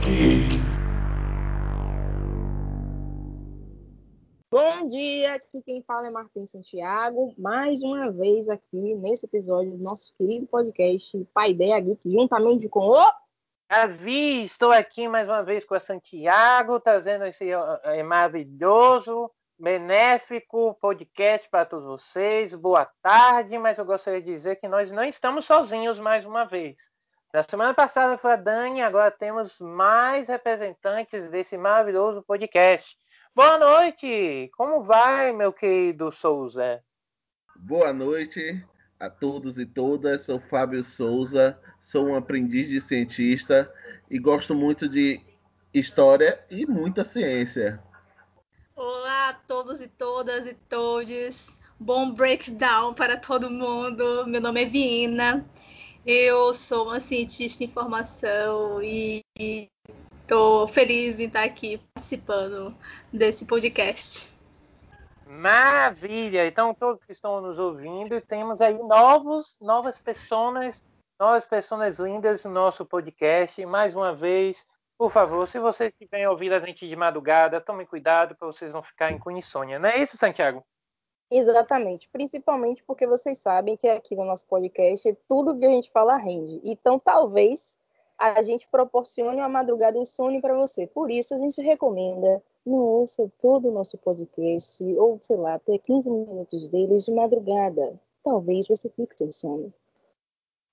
Geek. 0.00 0.62
Bom 4.48 4.86
dia, 4.86 5.34
aqui 5.34 5.60
quem 5.62 5.82
fala 5.82 6.06
é 6.06 6.10
Martim 6.10 6.46
Santiago, 6.46 7.34
mais 7.36 7.82
uma 7.82 8.12
vez 8.12 8.48
aqui 8.48 8.94
nesse 8.94 9.26
episódio 9.26 9.72
do 9.72 9.82
nosso 9.82 10.14
querido 10.16 10.46
podcast 10.46 11.18
Pai 11.34 11.50
Ideia 11.50 11.80
Geek, 11.80 12.00
juntamente 12.04 12.68
com 12.68 12.90
o 12.90 13.12
Davi, 13.68 14.44
estou 14.44 14.70
aqui 14.70 15.08
mais 15.08 15.28
uma 15.28 15.42
vez 15.42 15.64
com 15.64 15.74
a 15.74 15.80
Santiago, 15.80 16.78
trazendo 16.78 17.26
esse 17.26 17.52
uh, 17.52 18.04
maravilhoso, 18.06 19.28
benéfico 19.58 20.74
podcast 20.80 21.48
para 21.50 21.64
todos 21.64 21.84
vocês. 21.84 22.54
Boa 22.54 22.88
tarde, 23.02 23.58
mas 23.58 23.76
eu 23.76 23.84
gostaria 23.84 24.22
de 24.22 24.32
dizer 24.32 24.56
que 24.56 24.68
nós 24.68 24.92
não 24.92 25.02
estamos 25.02 25.46
sozinhos 25.46 25.98
mais 25.98 26.24
uma 26.24 26.44
vez. 26.44 26.90
Na 27.34 27.42
semana 27.42 27.74
passada 27.74 28.16
foi 28.16 28.32
a 28.32 28.36
Dani, 28.36 28.80
agora 28.80 29.10
temos 29.10 29.58
mais 29.58 30.28
representantes 30.28 31.28
desse 31.28 31.58
maravilhoso 31.58 32.22
podcast. 32.22 32.96
Boa 33.34 33.58
noite! 33.58 34.48
Como 34.56 34.82
vai, 34.82 35.32
meu 35.32 35.52
querido 35.52 36.12
Souza? 36.12 36.82
Boa 37.56 37.92
noite 37.92 38.64
a 38.98 39.10
todos 39.10 39.58
e 39.58 39.66
todas. 39.66 40.22
Sou 40.22 40.38
Fábio 40.38 40.82
Souza, 40.84 41.60
sou 41.82 42.06
um 42.06 42.16
aprendiz 42.16 42.68
de 42.68 42.80
cientista 42.80 43.72
e 44.08 44.18
gosto 44.18 44.54
muito 44.54 44.88
de 44.88 45.20
história 45.74 46.42
e 46.48 46.64
muita 46.64 47.04
ciência. 47.04 47.82
Todos 49.48 49.80
e 49.80 49.88
todas 49.88 50.46
e 50.46 50.52
todes. 50.52 51.58
Bom 51.80 52.10
breakdown 52.10 52.92
para 52.92 53.16
todo 53.16 53.50
mundo. 53.50 54.26
Meu 54.26 54.42
nome 54.42 54.60
é 54.60 54.66
Viena. 54.66 55.42
Eu 56.04 56.52
sou 56.52 56.88
uma 56.88 57.00
cientista 57.00 57.64
em 57.64 57.68
formação 57.68 58.82
e 58.82 59.24
estou 60.20 60.68
feliz 60.68 61.18
em 61.18 61.28
estar 61.28 61.44
aqui 61.44 61.80
participando 61.94 62.76
desse 63.10 63.46
podcast. 63.46 64.30
Maravilha! 65.26 66.46
Então, 66.46 66.74
todos 66.74 67.02
que 67.02 67.12
estão 67.12 67.40
nos 67.40 67.58
ouvindo, 67.58 68.20
temos 68.20 68.60
aí 68.60 68.74
novos, 68.74 69.56
novas 69.62 69.98
pessoas, 69.98 70.84
novas 71.18 71.46
pessoas 71.46 71.98
lindas 71.98 72.44
no 72.44 72.50
nosso 72.50 72.84
podcast. 72.84 73.64
Mais 73.64 73.96
uma 73.96 74.14
vez, 74.14 74.66
por 74.98 75.10
favor, 75.10 75.46
se 75.46 75.60
vocês 75.60 75.92
estiverem 75.92 76.26
ouvindo 76.26 76.54
a 76.54 76.60
gente 76.60 76.88
de 76.88 76.96
madrugada, 76.96 77.60
tomem 77.60 77.86
cuidado 77.86 78.34
para 78.34 78.48
vocês 78.48 78.74
não 78.74 78.82
ficarem 78.82 79.18
com 79.18 79.30
insônia. 79.30 79.78
Não 79.78 79.88
é 79.88 80.02
isso, 80.02 80.16
Santiago? 80.16 80.64
Exatamente, 81.30 82.08
principalmente 82.10 82.82
porque 82.82 83.06
vocês 83.06 83.38
sabem 83.38 83.76
que 83.76 83.86
aqui 83.86 84.16
no 84.16 84.24
nosso 84.24 84.46
podcast 84.46 85.16
tudo 85.28 85.56
que 85.56 85.64
a 85.64 85.70
gente 85.70 85.90
fala 85.90 86.16
rende. 86.16 86.60
Então, 86.64 86.98
talvez 86.98 87.78
a 88.18 88.42
gente 88.42 88.66
proporcione 88.66 89.36
uma 89.36 89.48
madrugada 89.48 89.96
insônia 89.96 90.40
para 90.40 90.54
você. 90.54 90.86
Por 90.86 91.10
isso, 91.10 91.34
a 91.34 91.38
gente 91.38 91.62
recomenda 91.62 92.42
não 92.66 92.78
ouça 92.78 93.30
todo 93.40 93.68
o 93.68 93.72
nosso 93.72 93.96
podcast, 93.96 94.82
ou 94.98 95.18
sei 95.22 95.36
lá, 95.36 95.54
até 95.54 95.78
15 95.78 96.10
minutos 96.10 96.68
deles 96.68 97.04
de 97.04 97.12
madrugada. 97.12 97.98
Talvez 98.22 98.66
você 98.66 98.88
fique 98.90 99.16
sem 99.16 99.30
sono. 99.30 99.72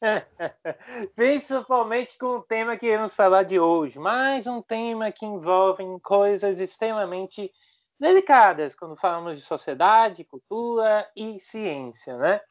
Principalmente 1.15 2.17
com 2.17 2.37
o 2.37 2.43
tema 2.43 2.77
que 2.77 2.85
iremos 2.85 3.13
falar 3.13 3.43
de 3.43 3.59
hoje. 3.59 3.99
Mais 3.99 4.45
um 4.45 4.61
tema 4.61 5.11
que 5.11 5.25
envolve 5.25 5.83
coisas 6.01 6.59
extremamente 6.59 7.51
delicadas 7.99 8.75
quando 8.75 8.95
falamos 8.95 9.37
de 9.37 9.45
sociedade, 9.45 10.23
cultura 10.23 11.09
e 11.15 11.39
ciência, 11.39 12.17
né? 12.17 12.41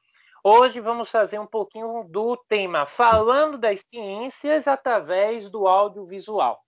Hoje 0.42 0.80
vamos 0.80 1.10
fazer 1.10 1.38
um 1.38 1.46
pouquinho 1.46 2.04
do 2.04 2.36
tema 2.36 2.86
falando 2.86 3.56
das 3.56 3.80
ciências 3.80 4.68
através 4.68 5.48
do 5.48 5.66
audiovisual. 5.66 6.62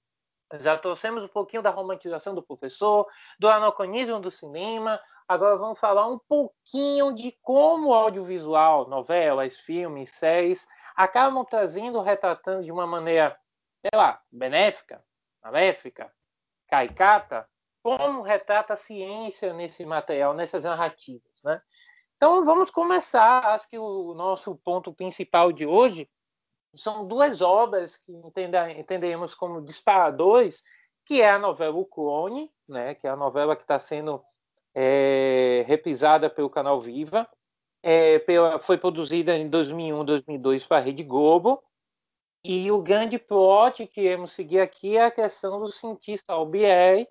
Já 0.61 0.78
trouxemos 0.78 1.25
um 1.25 1.28
pouquinho 1.28 1.62
da 1.62 1.71
romantização 1.71 2.34
do 2.34 2.43
professor, 2.43 3.06
do 3.38 3.49
anacronismo 3.49 4.21
do 4.21 4.31
cinema. 4.31 5.00
Agora 5.28 5.56
vamos 5.56 5.78
falar 5.81 6.06
um 6.06 6.19
pouquinho 6.19 7.12
de 7.12 7.32
como 7.42 7.88
o 7.88 7.94
audiovisual, 7.94 8.88
novelas, 8.88 9.59
filmes, 9.59 10.10
séries, 10.12 10.66
acabam 10.94 11.44
trazendo, 11.44 12.00
retratando 12.00 12.62
de 12.62 12.70
uma 12.70 12.87
maneira, 12.87 13.37
sei 13.81 13.91
lá, 13.92 14.22
benéfica, 14.31 15.04
maléfica, 15.42 16.12
caricata, 16.69 17.48
como 17.82 18.22
retrata 18.22 18.75
a 18.75 18.76
ciência 18.76 19.53
nesse 19.53 19.84
material, 19.84 20.32
nessas 20.32 20.64
narrativas, 20.64 21.43
né? 21.44 21.60
Então 22.16 22.44
vamos 22.44 22.70
começar. 22.70 23.44
Acho 23.47 23.69
que 23.69 23.78
o 23.78 24.14
nosso 24.14 24.56
ponto 24.64 24.94
principal 24.94 25.53
de 25.53 25.66
hoje 25.66 26.08
são 26.75 27.06
duas 27.06 27.43
obras 27.43 27.97
que 27.97 28.12
entendemos 28.78 29.34
como 29.34 29.60
disparadores, 29.62 30.62
que 31.04 31.20
é 31.20 31.31
a 31.31 31.38
novela 31.38 31.76
O 31.76 31.84
Clone, 31.84 32.50
né? 32.69 32.94
Que 32.94 33.06
é 33.06 33.10
a 33.10 33.16
novela 33.16 33.54
que 33.54 33.62
está 33.62 33.78
sendo 33.78 34.22
é, 34.78 35.64
pelo 36.34 36.50
canal 36.50 36.78
Viva, 36.78 37.26
é, 37.82 38.19
pela, 38.19 38.59
foi 38.59 38.76
produzida 38.76 39.34
em 39.34 39.48
2001, 39.48 40.04
2002 40.04 40.66
para 40.66 40.76
a 40.76 40.81
Rede 40.81 41.03
Globo. 41.03 41.62
E 42.44 42.70
o 42.70 42.82
grande 42.82 43.19
plot 43.19 43.87
que 43.87 44.03
iremos 44.03 44.34
seguir 44.34 44.60
aqui 44.60 44.98
é 44.98 45.06
a 45.06 45.10
questão 45.10 45.59
do 45.59 45.72
cientista 45.72 46.34
Albieri, 46.34 47.09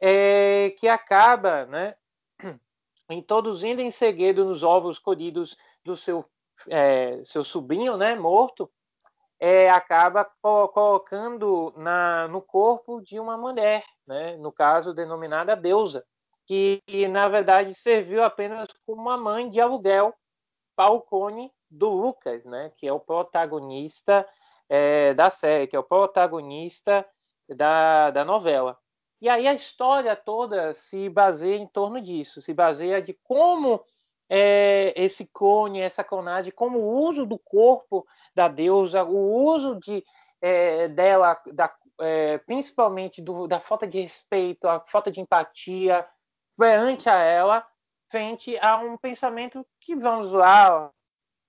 é, 0.00 0.70
que 0.78 0.86
acaba 0.86 1.66
né, 1.66 1.94
introduzindo 3.10 3.82
em 3.82 3.90
segredo 3.90 4.44
nos 4.44 4.62
ovos 4.62 4.98
colhidos 4.98 5.56
do 5.84 5.96
seu, 5.96 6.24
é, 6.68 7.20
seu 7.24 7.42
sobrinho 7.42 7.96
né, 7.96 8.14
morto, 8.14 8.70
é, 9.38 9.68
acaba 9.68 10.24
colocando 10.72 11.74
na, 11.76 12.28
no 12.28 12.40
corpo 12.40 13.00
de 13.00 13.18
uma 13.18 13.36
mulher, 13.36 13.84
né, 14.06 14.36
no 14.36 14.52
caso 14.52 14.94
denominada 14.94 15.56
deusa, 15.56 16.06
que 16.50 17.06
na 17.06 17.28
verdade 17.28 17.72
serviu 17.74 18.24
apenas 18.24 18.66
como 18.84 19.02
uma 19.02 19.16
mãe 19.16 19.48
de 19.48 19.60
aluguel 19.60 20.12
Falcone 20.74 21.52
do 21.70 21.88
Lucas, 21.90 22.44
né, 22.44 22.72
que 22.76 22.88
é 22.88 22.92
o 22.92 22.98
protagonista 22.98 24.26
é, 24.68 25.14
da 25.14 25.30
série, 25.30 25.68
que 25.68 25.76
é 25.76 25.78
o 25.78 25.84
protagonista 25.84 27.06
da, 27.48 28.10
da 28.10 28.24
novela. 28.24 28.76
E 29.20 29.28
aí 29.28 29.46
a 29.46 29.54
história 29.54 30.16
toda 30.16 30.74
se 30.74 31.08
baseia 31.08 31.56
em 31.56 31.68
torno 31.68 32.00
disso, 32.00 32.42
se 32.42 32.52
baseia 32.52 33.00
de 33.00 33.14
como 33.22 33.84
é, 34.28 34.92
esse 34.96 35.30
clone, 35.32 35.80
essa 35.80 36.02
clonagem, 36.02 36.50
como 36.50 36.80
o 36.80 37.06
uso 37.06 37.24
do 37.24 37.38
corpo 37.38 38.04
da 38.34 38.48
deusa, 38.48 39.04
o 39.04 39.44
uso 39.44 39.78
de, 39.78 40.04
é, 40.42 40.88
dela, 40.88 41.40
da, 41.52 41.72
é, 42.00 42.38
principalmente 42.38 43.22
do, 43.22 43.46
da 43.46 43.60
falta 43.60 43.86
de 43.86 44.00
respeito, 44.00 44.66
a 44.66 44.80
falta 44.80 45.12
de 45.12 45.20
empatia 45.20 46.04
perante 46.60 47.08
a 47.08 47.16
ela, 47.16 47.66
frente 48.10 48.58
a 48.58 48.76
um 48.76 48.98
pensamento 48.98 49.66
que, 49.80 49.96
vamos 49.96 50.30
lá, 50.30 50.90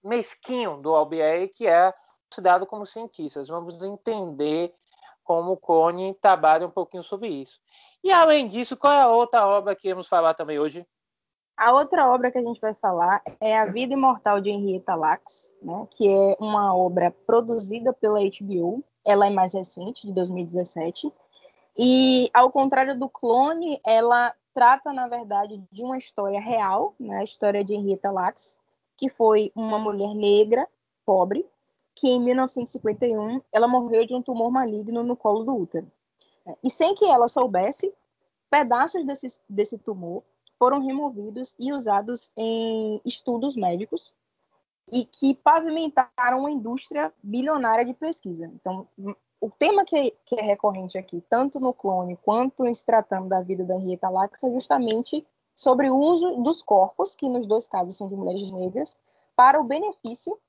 mesquinho 0.01 0.77
do 0.77 0.95
Albieri, 0.95 1.49
que 1.49 1.67
é 1.67 1.93
considerado 2.29 2.65
como 2.65 2.85
cientistas. 2.85 3.49
Vamos 3.49 3.83
entender 3.83 4.73
como 5.21 5.51
o 5.51 5.57
Cone 5.57 6.13
trabalha 6.21 6.65
um 6.65 6.71
pouquinho 6.71 7.03
sobre 7.03 7.27
isso. 7.27 7.59
E 8.01 8.09
além 8.09 8.47
disso, 8.47 8.77
qual 8.77 8.93
é 8.93 9.01
a 9.01 9.09
outra 9.09 9.45
obra 9.45 9.75
que 9.75 9.89
vamos 9.89 10.07
falar 10.07 10.33
também 10.33 10.59
hoje? 10.59 10.87
A 11.57 11.73
outra 11.73 12.09
obra 12.09 12.31
que 12.31 12.37
a 12.37 12.43
gente 12.43 12.61
vai 12.61 12.73
falar 12.75 13.21
é 13.41 13.59
A 13.59 13.65
Vida 13.65 13.93
Imortal 13.93 14.39
de 14.39 14.49
Henrietta 14.49 14.95
Lacks, 14.95 15.51
né, 15.61 15.87
que 15.91 16.07
é 16.07 16.37
uma 16.39 16.73
obra 16.73 17.13
produzida 17.27 17.91
pela 17.91 18.21
HBO. 18.21 18.81
Ela 19.05 19.27
é 19.27 19.29
mais 19.29 19.53
recente, 19.53 20.07
de 20.07 20.13
2017. 20.13 21.11
E, 21.77 22.29
ao 22.33 22.49
contrário 22.49 22.97
do 22.97 23.09
clone, 23.09 23.79
ela 23.85 24.33
trata, 24.53 24.93
na 24.93 25.07
verdade, 25.07 25.61
de 25.71 25.83
uma 25.83 25.97
história 25.97 26.39
real, 26.39 26.95
né, 26.99 27.17
a 27.17 27.23
história 27.23 27.63
de 27.63 27.73
Henrietta 27.73 28.11
Lacks, 28.11 28.59
que 28.97 29.09
foi 29.09 29.51
uma 29.55 29.79
mulher 29.79 30.13
negra, 30.13 30.67
pobre, 31.05 31.45
que 31.95 32.07
em 32.07 32.19
1951 32.21 33.41
ela 33.51 33.67
morreu 33.67 34.05
de 34.05 34.13
um 34.13 34.21
tumor 34.21 34.51
maligno 34.51 35.03
no 35.03 35.15
colo 35.15 35.43
do 35.43 35.55
útero. 35.55 35.91
E 36.63 36.69
sem 36.69 36.95
que 36.95 37.05
ela 37.05 37.27
soubesse, 37.27 37.93
pedaços 38.49 39.05
desse, 39.05 39.39
desse 39.47 39.77
tumor 39.77 40.23
foram 40.57 40.79
removidos 40.79 41.55
e 41.59 41.73
usados 41.73 42.31
em 42.37 43.01
estudos 43.05 43.55
médicos 43.55 44.13
e 44.91 45.05
que 45.05 45.33
pavimentaram 45.33 46.39
uma 46.39 46.51
indústria 46.51 47.13
bilionária 47.23 47.85
de 47.85 47.93
pesquisa. 47.93 48.45
Então, 48.45 48.87
o 49.41 49.49
tema 49.49 49.83
que, 49.83 50.15
que 50.23 50.35
é 50.35 50.41
recorrente 50.41 50.99
aqui, 50.99 51.21
tanto 51.27 51.59
no 51.59 51.73
clone 51.73 52.15
quanto 52.17 52.65
em 52.65 52.73
se 52.73 52.85
tratando 52.85 53.27
da 53.27 53.41
vida 53.41 53.65
da 53.65 53.75
Henrietta 53.75 54.07
Lacks, 54.07 54.43
é 54.43 54.51
justamente 54.51 55.25
sobre 55.55 55.89
o 55.89 55.97
uso 55.97 56.37
dos 56.43 56.61
corpos, 56.61 57.15
que 57.15 57.27
nos 57.27 57.47
dois 57.47 57.67
casos 57.67 57.97
são 57.97 58.07
de 58.07 58.15
mulheres 58.15 58.49
negras, 58.51 58.95
para 59.35 59.59
o 59.59 59.63
benefício 59.63 60.39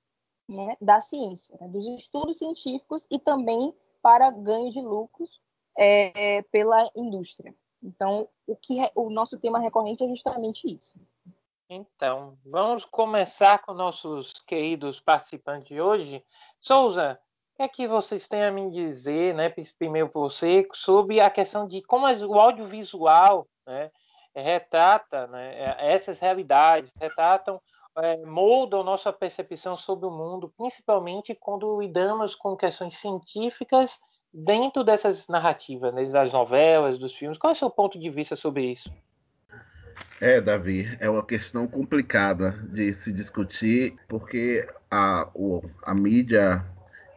né, 0.47 0.77
da 0.79 1.01
ciência, 1.01 1.57
né, 1.59 1.69
dos 1.69 1.87
estudos 1.87 2.37
científicos 2.37 3.07
e 3.11 3.19
também 3.19 3.75
para 4.03 4.31
ganho 4.31 4.71
de 4.71 4.81
lucros 4.81 5.41
é, 5.77 6.43
pela 6.43 6.91
indústria. 6.95 7.55
Então, 7.83 8.29
o, 8.47 8.55
que 8.55 8.77
o 8.95 9.09
nosso 9.09 9.39
tema 9.39 9.59
recorrente 9.59 10.05
é 10.05 10.09
justamente 10.09 10.73
isso. 10.73 10.95
Então, 11.69 12.37
vamos 12.45 12.85
começar 12.85 13.59
com 13.63 13.73
nossos 13.73 14.35
queridos 14.47 15.01
participantes 15.01 15.69
de 15.69 15.81
hoje. 15.81 16.23
Souza, 16.61 17.19
que 17.57 17.63
é 17.63 17.69
que 17.69 17.87
vocês 17.87 18.27
têm 18.27 18.45
a 18.45 18.51
me 18.51 18.71
dizer, 18.71 19.35
né, 19.35 19.53
primeiro 19.79 20.11
você, 20.13 20.67
sobre 20.73 21.21
a 21.21 21.31
questão 21.31 21.67
de 21.67 21.83
como 21.83 22.07
o 22.07 22.41
audiovisual 22.41 23.47
né, 23.67 23.91
retrata 24.35 25.27
né, 25.27 25.77
essas 25.79 26.19
realidades, 26.19 26.93
retratam, 27.01 27.61
é, 27.99 28.17
moldam 28.25 28.83
nossa 28.83 29.13
percepção 29.13 29.77
sobre 29.77 30.07
o 30.07 30.11
mundo, 30.11 30.53
principalmente 30.57 31.35
quando 31.35 31.81
lidamos 31.81 32.35
com 32.35 32.57
questões 32.57 32.97
científicas 32.97 34.01
dentro 34.33 34.83
dessas 34.83 35.29
narrativas, 35.29 35.93
né, 35.93 36.05
das 36.07 36.33
novelas, 36.33 36.99
dos 36.99 37.15
filmes. 37.15 37.37
Qual 37.37 37.51
é 37.51 37.55
o 37.55 37.59
seu 37.59 37.71
ponto 37.71 37.99
de 37.99 38.09
vista 38.09 38.35
sobre 38.35 38.73
isso? 38.73 38.91
É, 40.21 40.41
Davi, 40.41 40.97
é 41.01 41.11
uma 41.11 41.25
questão 41.25 41.67
complicada 41.67 42.53
de 42.73 42.93
se 42.93 43.13
discutir, 43.13 43.97
porque 44.09 44.67
a, 44.91 45.29
o, 45.35 45.61
a 45.83 45.93
mídia, 45.95 46.65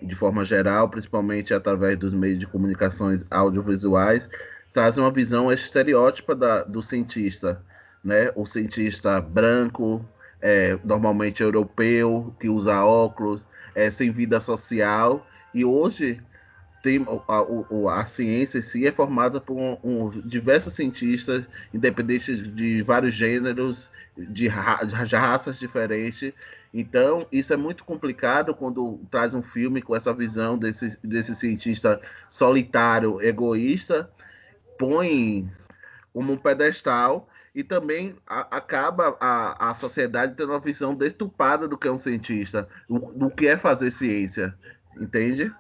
de 0.01 0.15
forma 0.15 0.43
geral, 0.45 0.89
principalmente 0.89 1.53
através 1.53 1.97
dos 1.97 2.13
meios 2.13 2.39
de 2.39 2.47
comunicações 2.47 3.25
audiovisuais, 3.29 4.29
traz 4.73 4.97
uma 4.97 5.11
visão 5.11 5.51
estereótipa 5.51 6.35
da, 6.35 6.63
do 6.63 6.81
cientista, 6.81 7.61
né? 8.03 8.31
O 8.35 8.45
cientista 8.45 9.21
branco, 9.21 10.05
é, 10.41 10.77
normalmente 10.83 11.41
europeu, 11.41 12.35
que 12.39 12.49
usa 12.49 12.83
óculos, 12.83 13.47
é, 13.73 13.89
sem 13.89 14.11
vida 14.11 14.39
social, 14.39 15.25
e 15.53 15.63
hoje 15.63 16.21
tem 16.85 17.03
a, 17.27 17.33
a, 17.33 18.01
a, 18.01 18.05
ciência 18.05 18.59
em 18.59 18.61
si 18.61 18.85
é 18.85 18.91
formada 18.91 19.41
por 19.41 19.57
um, 19.57 19.77
um, 19.83 20.09
diversos 20.21 20.75
cientistas, 20.75 21.43
independentes 21.73 22.43
de 22.53 22.83
vários 22.83 23.11
gêneros, 23.11 23.89
de, 24.15 24.47
ra, 24.47 24.83
de, 24.83 25.15
raças 25.15 25.57
diferentes. 25.57 26.31
Então, 26.71 27.25
isso 27.31 27.51
é 27.51 27.57
muito 27.57 27.83
complicado 27.83 28.53
quando 28.53 28.99
traz 29.09 29.33
um 29.33 29.41
filme 29.41 29.81
com 29.81 29.95
essa 29.95 30.13
visão 30.13 30.59
desse, 30.59 30.95
desse 31.03 31.33
cientista 31.33 31.99
solitário, 32.29 33.19
egoísta, 33.19 34.07
põe 34.77 35.49
como 36.13 36.33
um 36.33 36.37
pedestal 36.37 37.27
e 37.55 37.63
também 37.63 38.15
a, 38.27 38.57
acaba 38.57 39.17
a, 39.19 39.71
a 39.71 39.73
sociedade 39.73 40.35
tendo 40.35 40.51
uma 40.51 40.59
visão 40.59 40.93
deturpada 40.93 41.67
do 41.67 41.79
que 41.79 41.87
é 41.87 41.91
um 41.91 41.97
cientista, 41.97 42.69
do, 42.87 42.99
do 43.13 43.31
que 43.31 43.47
é 43.47 43.57
fazer 43.57 43.89
ciência, 43.89 44.53
entende? 45.01 45.51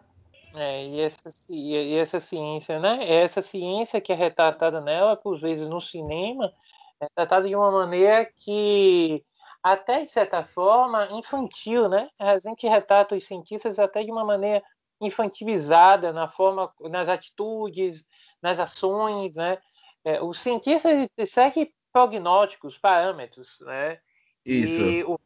É, 0.55 0.85
e, 0.85 1.01
essa, 1.01 1.29
e 1.49 1.95
essa 1.95 2.19
ciência, 2.19 2.79
né? 2.79 3.03
É 3.03 3.23
essa 3.23 3.41
ciência 3.41 3.99
que 3.99 4.11
é 4.11 4.15
retratada 4.15 4.79
nela, 4.79 5.15
por 5.15 5.37
vezes 5.39 5.67
no 5.67 5.81
cinema, 5.81 6.53
é 6.99 7.07
tratada 7.13 7.47
de 7.47 7.55
uma 7.55 7.71
maneira 7.71 8.25
que, 8.25 9.23
até 9.61 10.01
de 10.01 10.09
certa 10.09 10.43
forma, 10.45 11.09
infantil, 11.11 11.89
né? 11.89 12.09
A 12.17 12.39
gente 12.39 12.67
retrata 12.67 13.15
os 13.15 13.23
cientistas 13.25 13.79
até 13.79 14.03
de 14.03 14.11
uma 14.11 14.23
maneira 14.23 14.63
infantilizada 15.01 16.13
na 16.13 16.29
forma, 16.29 16.71
nas 16.81 17.09
atitudes, 17.09 18.05
nas 18.41 18.59
ações, 18.59 19.35
né? 19.35 19.57
É, 20.03 20.21
os 20.21 20.39
cientistas 20.39 21.09
seguem 21.25 21.73
prognósticos, 21.91 22.77
parâmetros, 22.77 23.57
né? 23.61 23.99
Isso. 24.45 24.81
E 24.81 25.03
o, 25.03 25.19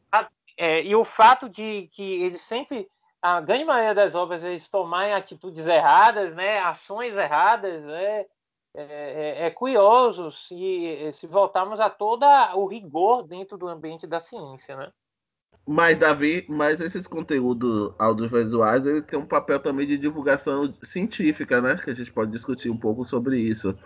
é, 0.56 0.82
e 0.82 0.94
o 0.96 1.04
fato 1.04 1.48
de 1.48 1.88
que 1.92 2.22
eles 2.22 2.40
sempre 2.40 2.88
a 3.22 3.40
grande 3.40 3.64
maioria 3.64 3.94
das 3.94 4.14
obras 4.14 4.42
eles 4.42 4.68
tomarem 4.68 5.14
atitudes 5.14 5.66
erradas, 5.66 6.34
né, 6.34 6.60
ações 6.60 7.16
erradas, 7.16 7.82
né, 7.84 8.24
é, 8.74 8.82
é, 8.82 9.46
é 9.46 9.50
curioso 9.50 10.30
se, 10.30 11.10
se 11.12 11.26
voltarmos 11.26 11.80
a 11.80 11.90
todo 11.90 12.24
o 12.54 12.66
rigor 12.66 13.26
dentro 13.26 13.58
do 13.58 13.68
ambiente 13.68 14.06
da 14.06 14.20
ciência, 14.20 14.76
né? 14.76 14.90
Mas, 15.66 15.98
Davi, 15.98 16.46
mas 16.48 16.80
esses 16.80 17.06
conteúdos 17.06 17.92
audiovisuais 17.98 18.86
ele 18.86 19.02
tem 19.02 19.18
um 19.18 19.26
papel 19.26 19.60
também 19.60 19.86
de 19.86 19.98
divulgação 19.98 20.72
científica, 20.82 21.60
né? 21.60 21.76
Que 21.76 21.90
a 21.90 21.94
gente 21.94 22.12
pode 22.12 22.32
discutir 22.32 22.70
um 22.70 22.76
pouco 22.76 23.04
sobre 23.04 23.38
isso. 23.38 23.76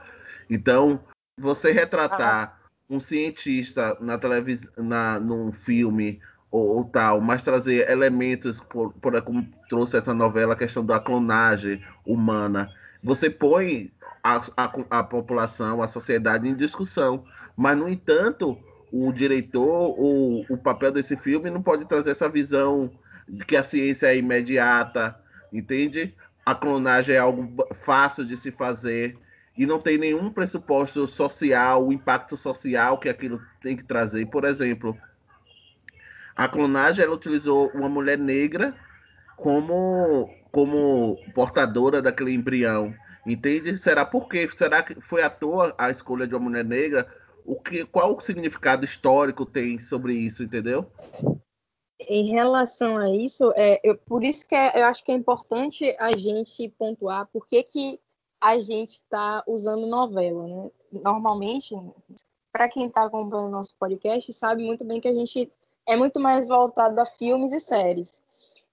Então, 0.49 1.01
você 1.39 1.73
retratar 1.73 2.59
ah. 2.59 2.71
um 2.89 3.01
cientista 3.01 3.97
na 4.01 4.17
televisão, 4.17 4.73
na, 4.77 5.19
num 5.19 5.53
filme 5.53 6.21
ou, 6.55 6.77
ou, 6.77 6.85
tal, 6.85 7.21
mas 7.21 7.43
trazer 7.43 7.91
elementos, 7.91 8.61
por, 8.61 8.93
por, 8.93 9.21
como 9.23 9.45
trouxe 9.69 9.97
essa 9.97 10.15
novela, 10.15 10.53
a 10.53 10.57
questão 10.57 10.87
da 10.87 11.01
clonagem 11.01 11.83
humana. 12.07 12.71
Você 13.03 13.29
põe 13.29 13.91
a, 14.23 14.37
a, 14.57 14.73
a 15.01 15.03
população, 15.03 15.83
a 15.83 15.89
sociedade 15.89 16.49
em 16.49 16.55
discussão, 16.55 17.25
mas, 17.57 17.77
no 17.77 17.89
entanto, 17.89 18.57
o 18.93 19.13
diretor, 19.13 19.99
o, 19.99 20.45
o 20.49 20.57
papel 20.57 20.93
desse 20.93 21.17
filme 21.17 21.51
não 21.51 21.61
pode 21.61 21.87
trazer 21.87 22.13
essa 22.13 22.29
visão 22.29 22.89
de 23.29 23.45
que 23.45 23.57
a 23.57 23.65
ciência 23.65 24.07
é 24.07 24.17
imediata, 24.17 25.19
entende? 25.53 26.15
A 26.47 26.55
clonagem 26.55 27.17
é 27.17 27.19
algo 27.19 27.67
fácil 27.75 28.25
de 28.25 28.37
se 28.37 28.53
fazer 28.53 29.19
e 29.59 29.67
não 29.67 29.81
tem 29.81 29.99
nenhum 29.99 30.31
pressuposto 30.31 31.09
social, 31.09 31.85
o 31.85 31.93
impacto 31.93 32.37
social 32.37 32.97
que 32.97 33.09
aquilo 33.09 33.41
tem 33.61 33.75
que 33.75 33.83
trazer. 33.83 34.25
Por 34.27 34.45
exemplo, 34.45 34.97
a 36.37 36.49
clonagem 36.49 37.05
ela 37.05 37.15
utilizou 37.15 37.71
uma 37.75 37.89
mulher 37.89 38.19
negra 38.19 38.75
como 39.37 40.29
como 40.51 41.19
portadora 41.35 42.01
daquele 42.01 42.33
embrião. 42.33 42.95
Entende? 43.27 43.77
Será 43.77 44.05
por 44.05 44.29
quê? 44.29 44.49
Será 44.55 44.83
que 44.83 45.01
foi 45.01 45.23
à 45.23 45.31
toa 45.31 45.75
a 45.77 45.91
escolha 45.91 46.27
de 46.27 46.35
uma 46.35 46.49
mulher 46.49 46.65
negra? 46.65 47.13
O 47.45 47.61
que, 47.61 47.85
qual 47.85 48.17
o 48.17 48.21
significado 48.21 48.85
histórico 48.85 49.45
tem 49.45 49.79
sobre 49.81 50.15
isso, 50.15 50.43
entendeu? 50.45 50.87
Em 51.99 52.31
relação 52.31 52.99
a 52.99 53.11
isso, 53.11 53.53
é, 53.57 53.81
eu, 53.83 53.97
por 53.97 54.23
isso 54.23 54.47
que 54.47 54.55
é, 54.55 54.81
eu 54.81 54.85
acho 54.85 55.03
que 55.03 55.11
é 55.11 55.15
importante 55.15 55.97
a 55.99 56.17
gente 56.17 56.69
pontuar 56.79 57.27
por 57.33 57.47
que, 57.47 57.63
que 57.63 57.99
a 58.41 58.59
gente 58.59 58.91
está 58.91 59.43
usando 59.47 59.87
novela, 59.87 60.47
né? 60.47 60.71
Normalmente, 60.93 61.75
para 62.53 62.69
quem 62.69 62.87
está 62.87 63.05
acompanhando 63.05 63.49
o 63.49 63.51
nosso 63.51 63.75
podcast, 63.77 64.33
sabe 64.33 64.65
muito 64.65 64.85
bem 64.85 65.01
que 65.01 65.09
a 65.09 65.15
gente 65.15 65.51
é 65.87 65.97
muito 65.97 66.19
mais 66.21 66.49
voltado 66.49 67.01
a 67.01 67.07
filmes 67.07 67.53
e 67.53 67.61
séries. 67.61 68.23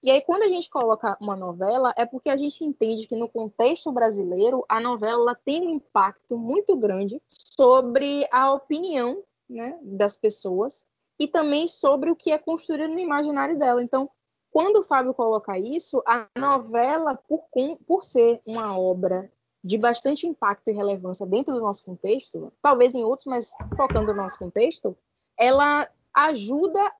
E 0.02 0.10
aí, 0.10 0.20
quando 0.20 0.42
a 0.42 0.48
gente 0.48 0.68
coloca 0.68 1.16
uma 1.20 1.36
novela, 1.36 1.94
é 1.96 2.04
porque 2.04 2.28
a 2.28 2.36
gente 2.36 2.64
entende 2.64 3.06
que 3.06 3.14
no 3.14 3.28
contexto 3.28 3.92
brasileiro, 3.92 4.64
a 4.68 4.80
novela 4.80 5.38
tem 5.44 5.62
um 5.62 5.70
impacto 5.70 6.36
muito 6.36 6.76
grande 6.76 7.22
sobre 7.28 8.26
a 8.32 8.52
opinião 8.52 9.22
né, 9.48 9.78
das 9.80 10.16
pessoas 10.16 10.84
e 11.20 11.28
também 11.28 11.68
sobre 11.68 12.10
o 12.10 12.16
que 12.16 12.32
é 12.32 12.38
construído 12.38 12.88
no 12.88 12.98
imaginário 12.98 13.56
dela. 13.56 13.80
Então, 13.80 14.10
quando 14.50 14.80
o 14.80 14.84
Fábio 14.84 15.14
coloca 15.14 15.56
isso, 15.56 16.02
a 16.04 16.26
novela, 16.36 17.14
por, 17.28 17.44
por 17.86 18.02
ser 18.02 18.42
uma 18.44 18.76
obra 18.76 19.30
de 19.62 19.78
bastante 19.78 20.26
impacto 20.26 20.68
e 20.68 20.74
relevância 20.74 21.24
dentro 21.24 21.54
do 21.54 21.60
nosso 21.60 21.84
contexto, 21.84 22.52
talvez 22.60 22.92
em 22.92 23.04
outros, 23.04 23.26
mas 23.26 23.52
focando 23.76 24.08
no 24.08 24.14
nosso 24.14 24.36
contexto, 24.36 24.96
ela 25.38 25.88
ajuda 26.12 26.92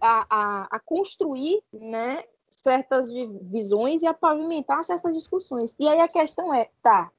a, 0.00 0.26
a, 0.28 0.68
a 0.76 0.80
construir 0.80 1.62
né, 1.72 2.22
certas 2.48 3.10
visões 3.10 4.02
e 4.02 4.06
a 4.06 4.14
pavimentar 4.14 4.84
certas 4.84 5.14
discussões. 5.14 5.74
E 5.78 5.88
aí 5.88 6.00
a 6.00 6.08
questão 6.08 6.52
é, 6.52 6.70
tá, 6.82 7.10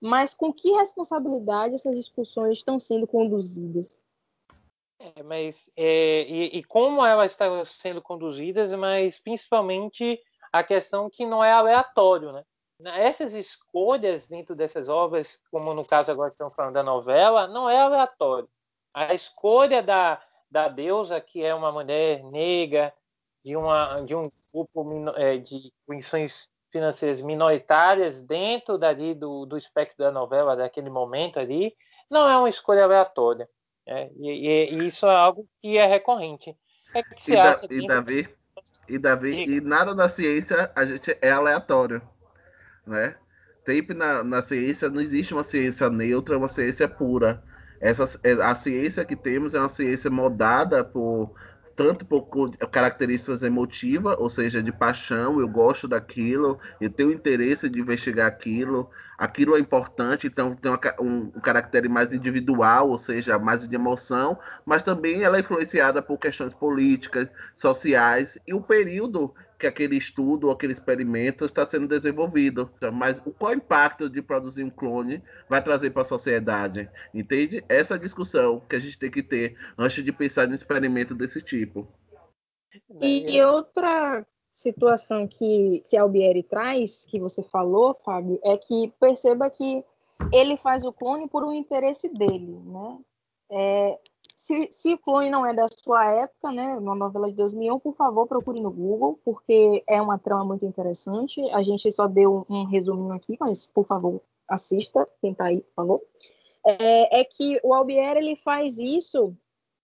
mas 0.00 0.34
com 0.34 0.52
que 0.52 0.70
responsabilidade 0.72 1.74
essas 1.74 1.94
discussões 1.94 2.58
estão 2.58 2.78
sendo 2.80 3.06
conduzidas? 3.06 4.02
É, 4.98 5.22
mas 5.22 5.70
é, 5.76 6.22
e, 6.28 6.58
e, 6.58 6.64
como 6.64 7.04
elas 7.04 7.32
estão 7.32 7.64
sendo 7.64 8.02
conduzidas, 8.02 8.72
mas 8.74 9.18
principalmente 9.18 10.20
a 10.52 10.62
questão 10.62 11.08
que 11.08 11.24
não 11.24 11.42
é 11.42 11.52
aleatório, 11.52 12.32
né? 12.32 12.44
Essas 12.82 13.34
escolhas 13.34 14.26
dentro 14.26 14.54
dessas 14.54 14.88
obras, 14.88 15.38
como 15.50 15.74
no 15.74 15.84
caso 15.84 16.10
agora 16.10 16.30
que 16.30 16.34
estamos 16.34 16.54
falando 16.54 16.74
da 16.74 16.82
novela, 16.82 17.46
não 17.46 17.68
é 17.68 17.78
aleatório. 17.78 18.48
A 18.92 19.12
escolha 19.12 19.82
da, 19.82 20.20
da 20.50 20.68
deusa, 20.68 21.20
que 21.20 21.42
é 21.42 21.54
uma 21.54 21.70
mulher 21.70 22.22
negra, 22.24 22.92
de, 23.44 23.56
uma, 23.56 24.00
de 24.00 24.14
um 24.14 24.28
grupo 24.52 25.10
é, 25.16 25.38
de 25.38 25.72
condições 25.86 26.48
financeiras 26.70 27.20
minoritárias 27.20 28.22
dentro 28.22 28.78
dali 28.78 29.14
do, 29.14 29.44
do 29.46 29.56
espectro 29.56 29.98
da 29.98 30.10
novela, 30.10 30.56
daquele 30.56 30.90
momento 30.90 31.38
ali, 31.38 31.74
não 32.10 32.28
é 32.28 32.36
uma 32.36 32.48
escolha 32.48 32.84
aleatória. 32.84 33.48
É, 33.86 34.10
e, 34.16 34.48
e, 34.48 34.74
e, 34.74 34.86
isso 34.86 35.06
é 35.06 35.14
algo 35.14 35.48
que 35.60 35.76
é 35.76 35.86
recorrente. 35.86 36.56
É 36.94 37.02
que 37.02 37.20
você 37.20 37.32
e, 37.32 37.36
da, 37.36 37.60
e 37.70 37.86
Davi, 37.86 38.28
e 38.88 38.98
Davi, 38.98 39.44
e 39.44 39.60
nada 39.60 39.94
da 39.94 40.08
ciência 40.08 40.70
a 40.74 40.84
gente 40.84 41.16
é 41.20 41.30
aleatório, 41.30 42.02
né? 42.86 43.16
Sempre 43.64 43.96
na, 43.96 44.24
na 44.24 44.42
ciência 44.42 44.88
não 44.88 45.00
existe 45.00 45.32
uma 45.32 45.44
ciência 45.44 45.88
neutra, 45.88 46.36
uma 46.36 46.48
ciência 46.48 46.88
pura. 46.88 47.42
Essa, 47.80 48.04
a 48.44 48.54
ciência 48.54 49.04
que 49.04 49.16
temos 49.16 49.54
é 49.54 49.58
uma 49.58 49.68
ciência 49.68 50.10
moldada 50.10 50.84
por 50.84 51.32
tanto 51.74 52.04
por 52.04 52.28
características 52.70 53.42
emotivas, 53.42 54.14
ou 54.18 54.28
seja, 54.28 54.62
de 54.62 54.70
paixão, 54.70 55.40
eu 55.40 55.48
gosto 55.48 55.88
daquilo, 55.88 56.58
eu 56.78 56.90
tenho 56.90 57.10
interesse 57.10 57.70
de 57.70 57.80
investigar 57.80 58.26
aquilo, 58.26 58.90
aquilo 59.16 59.56
é 59.56 59.60
importante, 59.60 60.26
então 60.26 60.52
tem 60.52 60.70
uma, 60.70 60.78
um, 61.00 61.32
um 61.34 61.40
caráter 61.40 61.88
mais 61.88 62.12
individual, 62.12 62.90
ou 62.90 62.98
seja, 62.98 63.38
mais 63.38 63.66
de 63.66 63.74
emoção, 63.74 64.38
mas 64.66 64.82
também 64.82 65.22
ela 65.22 65.38
é 65.38 65.40
influenciada 65.40 66.02
por 66.02 66.18
questões 66.18 66.52
políticas, 66.52 67.28
sociais 67.56 68.38
e 68.46 68.52
o 68.52 68.60
período 68.60 69.34
que 69.60 69.66
aquele 69.66 69.96
estudo, 69.96 70.50
aquele 70.50 70.72
experimento 70.72 71.44
está 71.44 71.66
sendo 71.66 71.86
desenvolvido. 71.86 72.70
Mas 72.92 73.20
qual 73.38 73.52
é 73.52 73.54
o 73.54 73.58
impacto 73.58 74.08
de 74.08 74.22
produzir 74.22 74.64
um 74.64 74.70
clone 74.70 75.22
vai 75.48 75.62
trazer 75.62 75.90
para 75.90 76.02
a 76.02 76.06
sociedade? 76.06 76.90
Entende? 77.12 77.62
Essa 77.68 77.94
é 77.94 77.96
a 77.96 78.00
discussão 78.00 78.60
que 78.60 78.74
a 78.74 78.80
gente 78.80 78.98
tem 78.98 79.10
que 79.10 79.22
ter 79.22 79.56
antes 79.76 80.02
de 80.02 80.10
pensar 80.10 80.48
em 80.48 80.52
um 80.52 80.56
experimento 80.56 81.14
desse 81.14 81.42
tipo. 81.42 81.86
E 83.00 83.42
outra 83.42 84.26
situação 84.50 85.28
que, 85.28 85.82
que 85.86 85.96
Albieri 85.96 86.42
traz, 86.42 87.04
que 87.06 87.20
você 87.20 87.42
falou, 87.42 87.94
Fábio, 88.04 88.40
é 88.42 88.56
que 88.56 88.92
perceba 88.98 89.50
que 89.50 89.84
ele 90.32 90.56
faz 90.56 90.84
o 90.84 90.92
clone 90.92 91.28
por 91.28 91.44
um 91.44 91.52
interesse 91.52 92.08
dele, 92.08 92.58
né? 92.64 92.98
É, 93.52 93.98
se, 94.50 94.68
se 94.72 94.96
clone 94.98 95.30
não 95.30 95.46
é 95.46 95.54
da 95.54 95.66
sua 95.68 96.04
época, 96.10 96.50
né, 96.50 96.76
uma 96.76 96.96
novela 96.96 97.28
de 97.28 97.36
2001, 97.36 97.78
por 97.78 97.94
favor, 97.94 98.26
procure 98.26 98.60
no 98.60 98.70
Google, 98.70 99.20
porque 99.24 99.84
é 99.88 100.02
uma 100.02 100.18
trama 100.18 100.44
muito 100.44 100.66
interessante. 100.66 101.40
A 101.50 101.62
gente 101.62 101.90
só 101.92 102.08
deu 102.08 102.44
um, 102.48 102.62
um 102.62 102.64
resuminho 102.64 103.12
aqui, 103.12 103.36
mas, 103.38 103.68
por 103.68 103.86
favor, 103.86 104.20
assista, 104.48 105.08
quem 105.20 105.32
tá 105.32 105.46
aí, 105.46 105.60
por 105.60 105.74
favor. 105.74 106.02
É, 106.66 107.20
é 107.20 107.24
que 107.24 107.60
o 107.62 107.72
Albieri, 107.72 108.18
ele 108.18 108.36
faz 108.36 108.76
isso, 108.76 109.36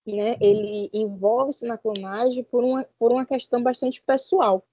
né, 0.05 0.37
ele 0.41 0.91
envolve-se 0.93 1.65
na 1.65 1.79
clonagem 1.79 2.43
por 2.43 2.65
uma, 2.65 2.85
por 2.99 3.13
uma 3.13 3.25
questão 3.25 3.63
bastante 3.63 4.03
pessoal, 4.03 4.65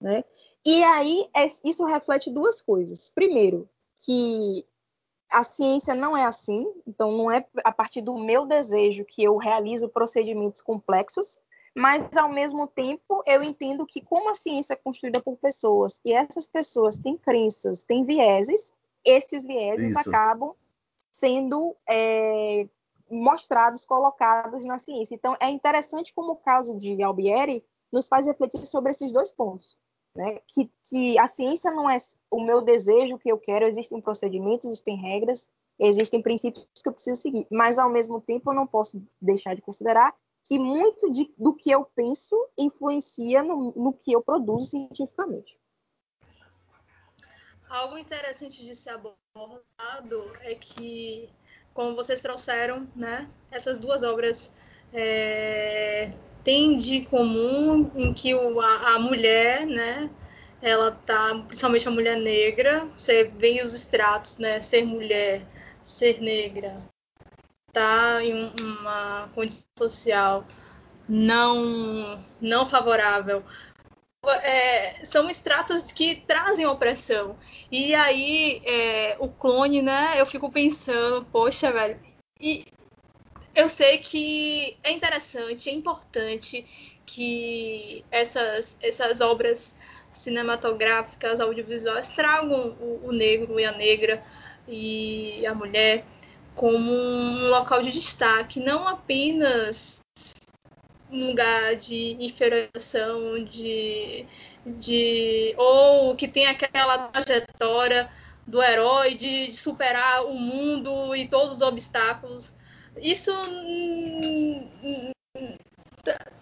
né? 0.00 0.24
E 0.64 0.82
aí, 0.82 1.28
é, 1.36 1.46
isso 1.62 1.84
reflete 1.84 2.30
duas 2.30 2.62
coisas. 2.62 3.10
Primeiro, 3.10 3.68
que 4.04 4.66
a 5.30 5.42
ciência 5.42 5.94
não 5.94 6.16
é 6.16 6.24
assim, 6.24 6.66
então 6.86 7.12
não 7.12 7.30
é 7.30 7.44
a 7.64 7.72
partir 7.72 8.00
do 8.00 8.16
meu 8.16 8.46
desejo 8.46 9.04
que 9.04 9.22
eu 9.22 9.36
realizo 9.36 9.88
procedimentos 9.88 10.62
complexos, 10.62 11.38
mas 11.74 12.16
ao 12.16 12.28
mesmo 12.28 12.66
tempo 12.66 13.22
eu 13.26 13.42
entendo 13.42 13.84
que 13.84 14.00
como 14.00 14.30
a 14.30 14.34
ciência 14.34 14.74
é 14.74 14.76
construída 14.76 15.20
por 15.20 15.36
pessoas 15.36 16.00
e 16.04 16.12
essas 16.12 16.46
pessoas 16.46 16.98
têm 16.98 17.16
crenças, 17.16 17.82
têm 17.82 18.04
vieses, 18.04 18.72
esses 19.04 19.44
vieses 19.44 19.90
Isso. 19.90 20.08
acabam 20.08 20.54
sendo 21.10 21.76
é, 21.88 22.68
mostrados, 23.10 23.84
colocados 23.84 24.64
na 24.64 24.78
ciência. 24.78 25.14
Então 25.14 25.36
é 25.40 25.50
interessante 25.50 26.14
como 26.14 26.32
o 26.32 26.36
caso 26.36 26.78
de 26.78 27.02
Albieri 27.02 27.64
nos 27.92 28.08
faz 28.08 28.26
refletir 28.26 28.64
sobre 28.66 28.90
esses 28.92 29.12
dois 29.12 29.32
pontos 29.32 29.76
né? 30.16 30.40
Que, 30.46 30.70
que 30.84 31.18
a 31.18 31.26
ciência 31.26 31.70
não 31.70 31.88
é 31.88 31.96
o 32.30 32.40
meu 32.40 32.62
desejo 32.62 33.18
que 33.18 33.30
eu 33.30 33.38
quero, 33.38 33.66
existem 33.66 34.00
procedimentos, 34.00 34.66
existem 34.66 34.96
regras, 34.96 35.48
existem 35.78 36.22
princípios 36.22 36.66
que 36.82 36.88
eu 36.88 36.92
preciso 36.92 37.20
seguir, 37.20 37.46
mas 37.50 37.78
ao 37.78 37.90
mesmo 37.90 38.20
tempo 38.20 38.50
eu 38.50 38.54
não 38.54 38.66
posso 38.66 39.02
deixar 39.20 39.54
de 39.54 39.62
considerar 39.62 40.14
que 40.44 40.58
muito 40.58 41.10
de, 41.10 41.32
do 41.36 41.54
que 41.54 41.70
eu 41.70 41.84
penso 41.84 42.36
influencia 42.56 43.42
no, 43.42 43.72
no 43.72 43.92
que 43.92 44.12
eu 44.12 44.22
produzo 44.22 44.66
cientificamente. 44.66 45.58
Algo 47.68 47.98
interessante 47.98 48.64
de 48.64 48.74
ser 48.76 48.90
abordado 48.90 50.32
é 50.42 50.54
que, 50.54 51.28
como 51.74 51.96
vocês 51.96 52.20
trouxeram, 52.20 52.86
né, 52.94 53.28
essas 53.50 53.80
duas 53.80 54.04
obras 54.04 54.54
é, 54.92 56.10
tem 56.46 56.76
de 56.76 57.04
comum 57.06 57.90
em 57.96 58.14
que 58.14 58.32
o, 58.32 58.60
a, 58.60 58.94
a, 58.94 58.98
mulher, 59.00 59.66
né, 59.66 60.08
ela 60.62 60.92
tá, 60.92 61.42
principalmente 61.44 61.88
a 61.88 61.90
mulher 61.90 62.16
negra, 62.16 62.84
você 62.96 63.24
vê 63.24 63.64
os 63.64 63.74
estratos, 63.74 64.38
né, 64.38 64.60
ser 64.60 64.84
mulher, 64.84 65.44
ser 65.82 66.20
negra, 66.20 66.80
tá 67.72 68.22
em 68.22 68.32
um, 68.32 68.52
uma 68.60 69.28
condição 69.34 69.66
social 69.76 70.46
não 71.08 72.24
não 72.40 72.64
favorável. 72.64 73.44
É, 74.42 75.04
são 75.04 75.28
estratos 75.28 75.90
que 75.92 76.16
trazem 76.16 76.66
opressão. 76.66 77.36
E 77.70 77.94
aí, 77.94 78.62
é, 78.64 79.16
o 79.20 79.28
clone, 79.28 79.82
né? 79.82 80.20
Eu 80.20 80.26
fico 80.26 80.50
pensando, 80.50 81.24
poxa, 81.26 81.72
velho. 81.72 82.00
E 82.40 82.66
eu 83.56 83.68
sei 83.70 83.98
que 83.98 84.76
é 84.84 84.92
interessante, 84.92 85.70
é 85.70 85.72
importante 85.72 86.64
que 87.06 88.04
essas, 88.10 88.76
essas 88.82 89.22
obras 89.22 89.74
cinematográficas, 90.12 91.40
audiovisuais, 91.40 92.10
tragam 92.10 92.76
o, 92.78 93.08
o 93.08 93.12
negro 93.12 93.58
e 93.58 93.64
a 93.64 93.72
negra 93.72 94.22
e 94.68 95.46
a 95.46 95.54
mulher 95.54 96.04
como 96.54 96.92
um 96.92 97.48
local 97.48 97.80
de 97.80 97.92
destaque, 97.92 98.60
não 98.60 98.86
apenas 98.86 100.02
um 101.10 101.28
lugar 101.28 101.76
de 101.76 102.16
inferiorização, 102.20 103.42
de, 103.42 104.26
de 104.66 105.54
ou 105.56 106.14
que 106.14 106.28
tem 106.28 106.46
aquela 106.46 107.08
trajetória 107.08 108.10
do 108.46 108.62
herói 108.62 109.14
de, 109.14 109.48
de 109.48 109.56
superar 109.56 110.26
o 110.26 110.34
mundo 110.34 111.16
e 111.16 111.26
todos 111.26 111.52
os 111.52 111.62
obstáculos 111.62 112.54
isso 113.00 113.32
hum, 113.32 114.68
hum, 114.82 115.12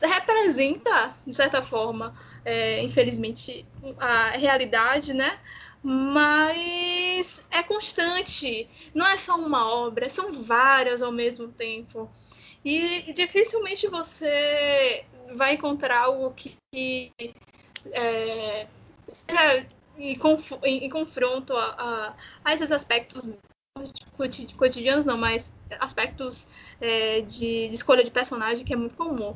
representa, 0.00 1.14
de 1.26 1.34
certa 1.34 1.62
forma, 1.62 2.14
é, 2.44 2.82
infelizmente, 2.82 3.66
a 3.98 4.30
realidade, 4.30 5.14
né? 5.14 5.38
Mas 5.82 7.46
é 7.50 7.62
constante, 7.62 8.68
não 8.94 9.06
é 9.06 9.16
só 9.16 9.36
uma 9.36 9.70
obra, 9.70 10.08
são 10.08 10.32
várias 10.32 11.02
ao 11.02 11.12
mesmo 11.12 11.48
tempo. 11.48 12.10
E 12.64 13.12
dificilmente 13.12 13.86
você 13.88 15.04
vai 15.34 15.54
encontrar 15.54 16.04
algo 16.04 16.32
que, 16.32 16.56
que 16.72 17.12
é, 17.92 18.66
seja 19.06 19.66
em, 19.96 20.88
confronto 20.88 21.54
a, 21.54 21.64
a, 21.64 22.16
a 22.44 22.54
esses 22.54 22.72
aspectos 22.72 23.34
cotidianos 24.56 25.04
não, 25.04 25.18
mas 25.18 25.54
aspectos 25.80 26.48
é, 26.80 27.20
de, 27.20 27.68
de, 27.68 27.74
escolha 27.74 28.04
de 28.04 28.10
personagem 28.10 28.64
que 28.64 28.72
é 28.72 28.76
muito 28.76 28.96
comum. 28.96 29.34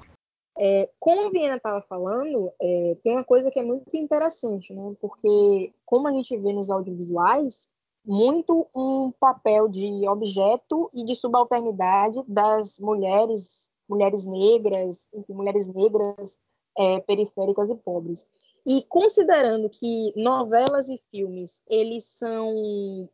É, 0.57 0.89
como 0.99 1.27
a 1.27 1.31
Viena 1.31 1.57
estava 1.57 1.81
falando, 1.83 2.53
é, 2.61 2.97
tem 3.03 3.13
uma 3.13 3.25
coisa 3.25 3.51
que 3.51 3.59
é 3.59 3.63
muito 3.63 3.97
interessante, 3.97 4.73
né? 4.73 4.95
Porque 5.01 5.73
como 5.85 6.09
a 6.09 6.13
gente 6.13 6.37
vê 6.37 6.53
nos 6.53 6.71
audiovisuais, 6.71 7.69
muito 8.05 8.67
um 8.75 9.13
papel 9.21 9.69
de 9.69 10.09
objeto 10.09 10.91
e 10.95 11.05
de 11.05 11.15
subalternidade 11.15 12.23
das 12.27 12.79
mulheres, 12.81 13.71
mulheres 13.89 14.27
negras, 14.27 15.09
enfim, 15.13 15.33
mulheres 15.33 15.69
negras 15.69 16.39
é, 16.77 17.01
periféricas 17.01 17.71
e 17.71 17.77
pobres. 17.77 18.27
E 18.67 18.83
considerando 18.89 19.69
que 19.69 20.13
novelas 20.17 20.89
e 20.89 21.01
filmes 21.11 21.63
eles 21.69 22.05
são 22.05 23.09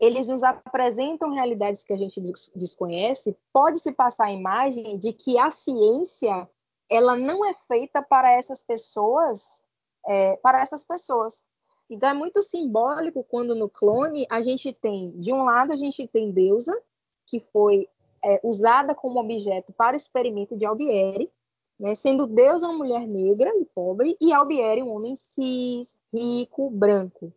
eles 0.00 0.26
nos 0.26 0.42
apresentam 0.42 1.30
realidades 1.30 1.84
que 1.84 1.92
a 1.92 1.96
gente 1.96 2.20
desconhece, 2.54 3.36
pode-se 3.52 3.92
passar 3.92 4.26
a 4.26 4.32
imagem 4.32 4.98
de 4.98 5.12
que 5.12 5.38
a 5.38 5.50
ciência 5.50 6.48
ela 6.90 7.16
não 7.16 7.44
é 7.44 7.54
feita 7.54 8.02
para 8.02 8.32
essas 8.32 8.62
pessoas, 8.62 9.62
é, 10.06 10.36
para 10.36 10.60
essas 10.60 10.84
pessoas. 10.84 11.44
Então 11.88 12.08
é 12.08 12.14
muito 12.14 12.42
simbólico 12.42 13.24
quando 13.24 13.54
no 13.54 13.68
clone 13.68 14.26
a 14.30 14.40
gente 14.42 14.72
tem, 14.72 15.18
de 15.18 15.32
um 15.32 15.44
lado 15.44 15.72
a 15.72 15.76
gente 15.76 16.06
tem 16.06 16.30
Deusa, 16.30 16.78
que 17.26 17.40
foi 17.40 17.88
é, 18.24 18.40
usada 18.42 18.94
como 18.94 19.20
objeto 19.20 19.72
para 19.72 19.94
o 19.94 19.96
experimento 19.96 20.56
de 20.56 20.66
Albieri, 20.66 21.30
né, 21.78 21.94
sendo 21.94 22.26
Deusa 22.26 22.68
uma 22.68 22.78
mulher 22.78 23.06
negra 23.06 23.50
e 23.56 23.64
pobre 23.64 24.16
e 24.20 24.32
Albieri 24.32 24.82
um 24.82 24.94
homem 24.94 25.16
cis, 25.16 25.96
rico, 26.12 26.70
branco. 26.70 27.32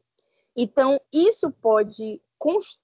Então 0.56 1.00
isso 1.12 1.52
pode 1.52 2.22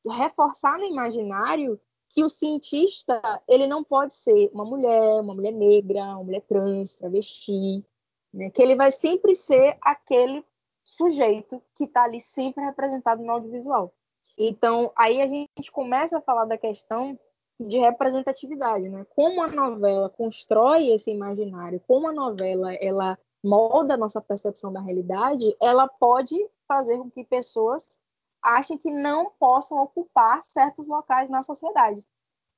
reforçar 0.10 0.78
no 0.78 0.86
imaginário 0.86 1.80
que 2.10 2.24
o 2.24 2.30
cientista 2.30 3.22
ele 3.48 3.68
não 3.68 3.84
pode 3.84 4.14
ser 4.14 4.50
uma 4.54 4.66
mulher, 4.66 5.22
uma 5.22 5.34
mulher 5.34 5.52
negra, 5.52 6.04
uma 6.04 6.24
mulher 6.24 6.42
trans, 6.42 6.98
travesti, 6.98 7.86
né? 8.34 8.50
que 8.50 8.62
ele 8.62 8.76
vai 8.76 8.92
sempre 8.92 9.36
ser 9.36 9.78
aquele 9.82 10.44
sujeito 10.84 11.62
que 11.76 11.86
está 11.86 12.04
ali 12.04 12.20
sempre 12.20 12.64
representado 12.64 13.24
no 13.24 13.32
audiovisual. 13.32 13.94
Então, 14.38 14.92
aí 14.98 15.22
a 15.22 15.28
gente 15.28 15.72
começa 15.72 16.18
a 16.18 16.22
falar 16.22 16.46
da 16.46 16.58
questão 16.58 17.18
de 17.60 17.78
representatividade, 17.78 18.90
né? 18.90 19.06
Como 19.16 19.44
a 19.44 19.48
novela 19.48 20.10
constrói 20.10 20.90
esse 20.90 21.12
imaginário, 21.12 21.80
como 21.88 22.10
a 22.10 22.14
novela 22.14 22.74
ela 22.76 23.18
molda 23.44 23.94
a 23.94 23.98
nossa 23.98 24.20
percepção 24.20 24.74
da 24.74 24.82
realidade, 24.82 25.56
ela 25.62 25.88
pode 25.88 26.36
fazer 26.68 26.98
com 26.98 27.10
que 27.10 27.24
pessoas 27.24 28.00
achem 28.42 28.78
que 28.78 28.92
não 28.92 29.32
possam 29.40 29.78
ocupar 29.78 30.42
certos 30.44 30.88
locais 30.88 31.30
na 31.30 31.44
sociedade. 31.44 32.06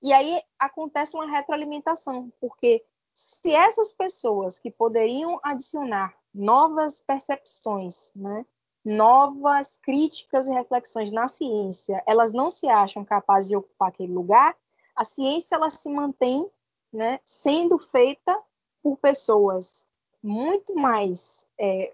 E 0.01 0.11
aí 0.11 0.41
acontece 0.59 1.15
uma 1.15 1.25
retroalimentação, 1.25 2.31
porque 2.39 2.83
se 3.13 3.53
essas 3.53 3.93
pessoas 3.93 4.59
que 4.59 4.71
poderiam 4.71 5.39
adicionar 5.43 6.13
novas 6.33 6.99
percepções, 7.01 8.11
né, 8.15 8.45
novas 8.83 9.77
críticas 9.77 10.47
e 10.47 10.51
reflexões 10.51 11.11
na 11.11 11.27
ciência, 11.27 12.03
elas 12.05 12.33
não 12.33 12.49
se 12.49 12.67
acham 12.67 13.05
capazes 13.05 13.49
de 13.49 13.55
ocupar 13.55 13.89
aquele 13.89 14.11
lugar, 14.11 14.57
a 14.95 15.03
ciência 15.03 15.55
ela 15.55 15.69
se 15.69 15.89
mantém 15.89 16.49
né, 16.91 17.19
sendo 17.23 17.77
feita 17.77 18.37
por 18.81 18.97
pessoas 18.97 19.85
muito 20.21 20.75
mais 20.75 21.45
é, 21.57 21.93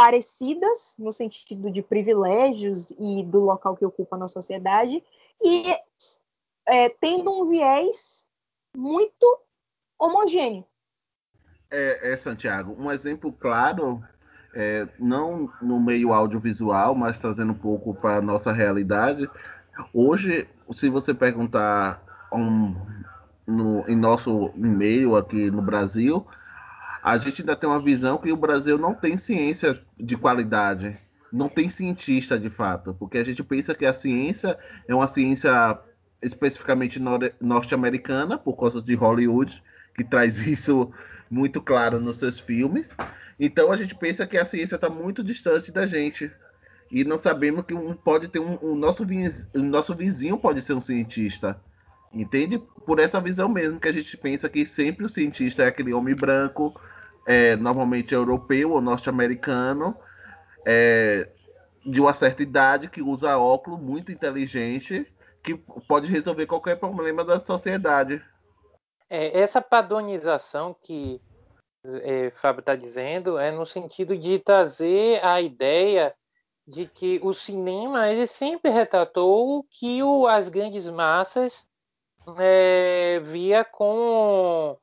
parecidas 0.00 0.94
no 0.98 1.12
sentido 1.12 1.70
de 1.70 1.82
privilégios 1.82 2.90
e 2.92 3.22
do 3.22 3.40
local 3.40 3.76
que 3.76 3.84
ocupa 3.84 4.16
na 4.16 4.26
sociedade 4.28 5.04
e 5.44 5.76
é, 6.66 6.88
tendo 6.88 7.30
um 7.30 7.46
viés 7.46 8.26
muito 8.74 9.40
homogêneo. 9.98 10.64
É, 11.70 12.12
é 12.12 12.16
Santiago, 12.16 12.74
um 12.78 12.90
exemplo 12.90 13.30
claro, 13.30 14.02
é, 14.54 14.88
não 14.98 15.52
no 15.60 15.78
meio 15.78 16.14
audiovisual, 16.14 16.94
mas 16.94 17.18
trazendo 17.18 17.52
um 17.52 17.58
pouco 17.58 17.92
para 17.92 18.16
a 18.16 18.22
nossa 18.22 18.52
realidade. 18.52 19.30
Hoje, 19.92 20.48
se 20.72 20.88
você 20.88 21.12
perguntar 21.12 22.02
um, 22.32 22.74
no, 23.46 23.86
em 23.86 23.96
nosso 23.96 24.50
meio 24.54 25.14
aqui 25.14 25.50
no 25.50 25.60
Brasil, 25.60 26.26
a 27.02 27.16
gente 27.18 27.42
ainda 27.42 27.56
tem 27.56 27.68
uma 27.68 27.80
visão 27.80 28.18
que 28.18 28.32
o 28.32 28.36
Brasil 28.36 28.78
não 28.78 28.94
tem 28.94 29.16
ciência 29.16 29.80
de 29.98 30.16
qualidade, 30.16 30.96
não 31.32 31.48
tem 31.48 31.68
cientista 31.68 32.38
de 32.38 32.50
fato, 32.50 32.94
porque 32.98 33.18
a 33.18 33.24
gente 33.24 33.42
pensa 33.42 33.74
que 33.74 33.86
a 33.86 33.92
ciência 33.92 34.58
é 34.86 34.94
uma 34.94 35.06
ciência 35.06 35.78
especificamente 36.22 37.00
norte-americana, 37.40 38.36
por 38.36 38.56
causa 38.56 38.82
de 38.82 38.94
Hollywood, 38.94 39.62
que 39.94 40.04
traz 40.04 40.44
isso 40.46 40.92
muito 41.30 41.62
claro 41.62 42.00
nos 42.00 42.16
seus 42.16 42.38
filmes. 42.38 42.96
Então 43.38 43.72
a 43.72 43.76
gente 43.76 43.94
pensa 43.94 44.26
que 44.26 44.36
a 44.36 44.44
ciência 44.44 44.74
está 44.74 44.90
muito 44.90 45.22
distante 45.22 45.72
da 45.72 45.86
gente. 45.86 46.30
E 46.90 47.04
não 47.04 47.18
sabemos 47.18 47.64
que 47.64 47.72
um 47.72 47.94
pode 47.94 48.28
ter 48.28 48.40
um, 48.40 48.58
um 48.60 48.74
nosso, 48.74 49.06
um 49.54 49.62
nosso 49.62 49.94
vizinho 49.94 50.36
pode 50.36 50.60
ser 50.60 50.74
um 50.74 50.80
cientista. 50.80 51.60
Entende? 52.12 52.58
Por 52.58 52.98
essa 52.98 53.20
visão 53.20 53.48
mesmo 53.48 53.78
que 53.78 53.88
a 53.88 53.92
gente 53.92 54.16
pensa 54.16 54.48
que 54.48 54.66
sempre 54.66 55.04
o 55.04 55.08
cientista 55.08 55.62
é 55.62 55.68
aquele 55.68 55.92
homem 55.92 56.14
branco, 56.14 56.78
é, 57.26 57.54
normalmente 57.56 58.14
europeu 58.14 58.72
ou 58.72 58.80
norte-americano, 58.80 59.96
é, 60.66 61.30
de 61.86 62.00
uma 62.00 62.12
certa 62.12 62.42
idade, 62.42 62.90
que 62.90 63.00
usa 63.00 63.38
óculos, 63.38 63.80
muito 63.80 64.10
inteligente, 64.10 65.06
que 65.42 65.54
pode 65.88 66.10
resolver 66.10 66.46
qualquer 66.46 66.76
problema 66.76 67.24
da 67.24 67.38
sociedade. 67.38 68.22
É, 69.08 69.40
essa 69.40 69.62
padronização 69.62 70.74
que 70.82 71.20
é, 71.84 72.30
Fábio 72.30 72.60
está 72.60 72.74
dizendo 72.74 73.38
é 73.38 73.50
no 73.50 73.64
sentido 73.64 74.16
de 74.16 74.38
trazer 74.38 75.24
a 75.24 75.40
ideia 75.40 76.14
de 76.66 76.86
que 76.86 77.18
o 77.22 77.32
cinema 77.32 78.08
ele 78.08 78.26
sempre 78.26 78.70
retratou 78.70 79.64
que 79.70 80.02
o, 80.02 80.26
as 80.26 80.48
grandes 80.48 80.88
massas 80.88 81.66
é, 82.38 83.20
via 83.20 83.64
com 83.64 84.76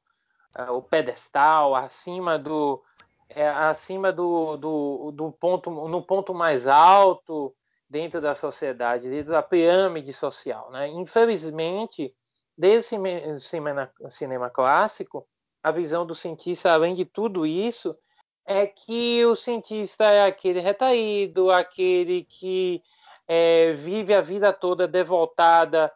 é, 0.55 0.69
o 0.71 0.81
pedestal 0.81 1.75
acima 1.75 2.37
do 2.37 2.81
é, 3.29 3.47
acima 3.47 4.11
do, 4.11 4.57
do, 4.57 5.11
do, 5.11 5.31
ponto 5.31 5.69
no 5.69 6.01
ponto 6.01 6.33
mais 6.33 6.67
alto 6.67 7.53
dentro 7.89 8.21
da 8.21 8.33
sociedade 8.33 9.09
dentro 9.09 9.31
da 9.31 9.43
pirâmide 9.43 10.13
social 10.13 10.71
né? 10.71 10.87
infelizmente 10.87 12.13
desde 12.57 12.95
o 12.95 13.39
cinema, 13.39 13.91
cinema 14.09 14.49
clássico 14.49 15.27
a 15.61 15.71
visão 15.71 16.05
do 16.05 16.15
cientista 16.15 16.71
além 16.71 16.95
de 16.95 17.05
tudo 17.05 17.45
isso 17.45 17.95
é 18.45 18.65
que 18.65 19.25
o 19.25 19.35
cientista 19.35 20.05
é 20.05 20.25
aquele 20.25 20.59
retraído 20.59 21.51
aquele 21.51 22.23
que 22.23 22.81
é, 23.27 23.73
vive 23.73 24.13
a 24.13 24.21
vida 24.21 24.53
toda 24.53 24.87
devotada 24.87 25.91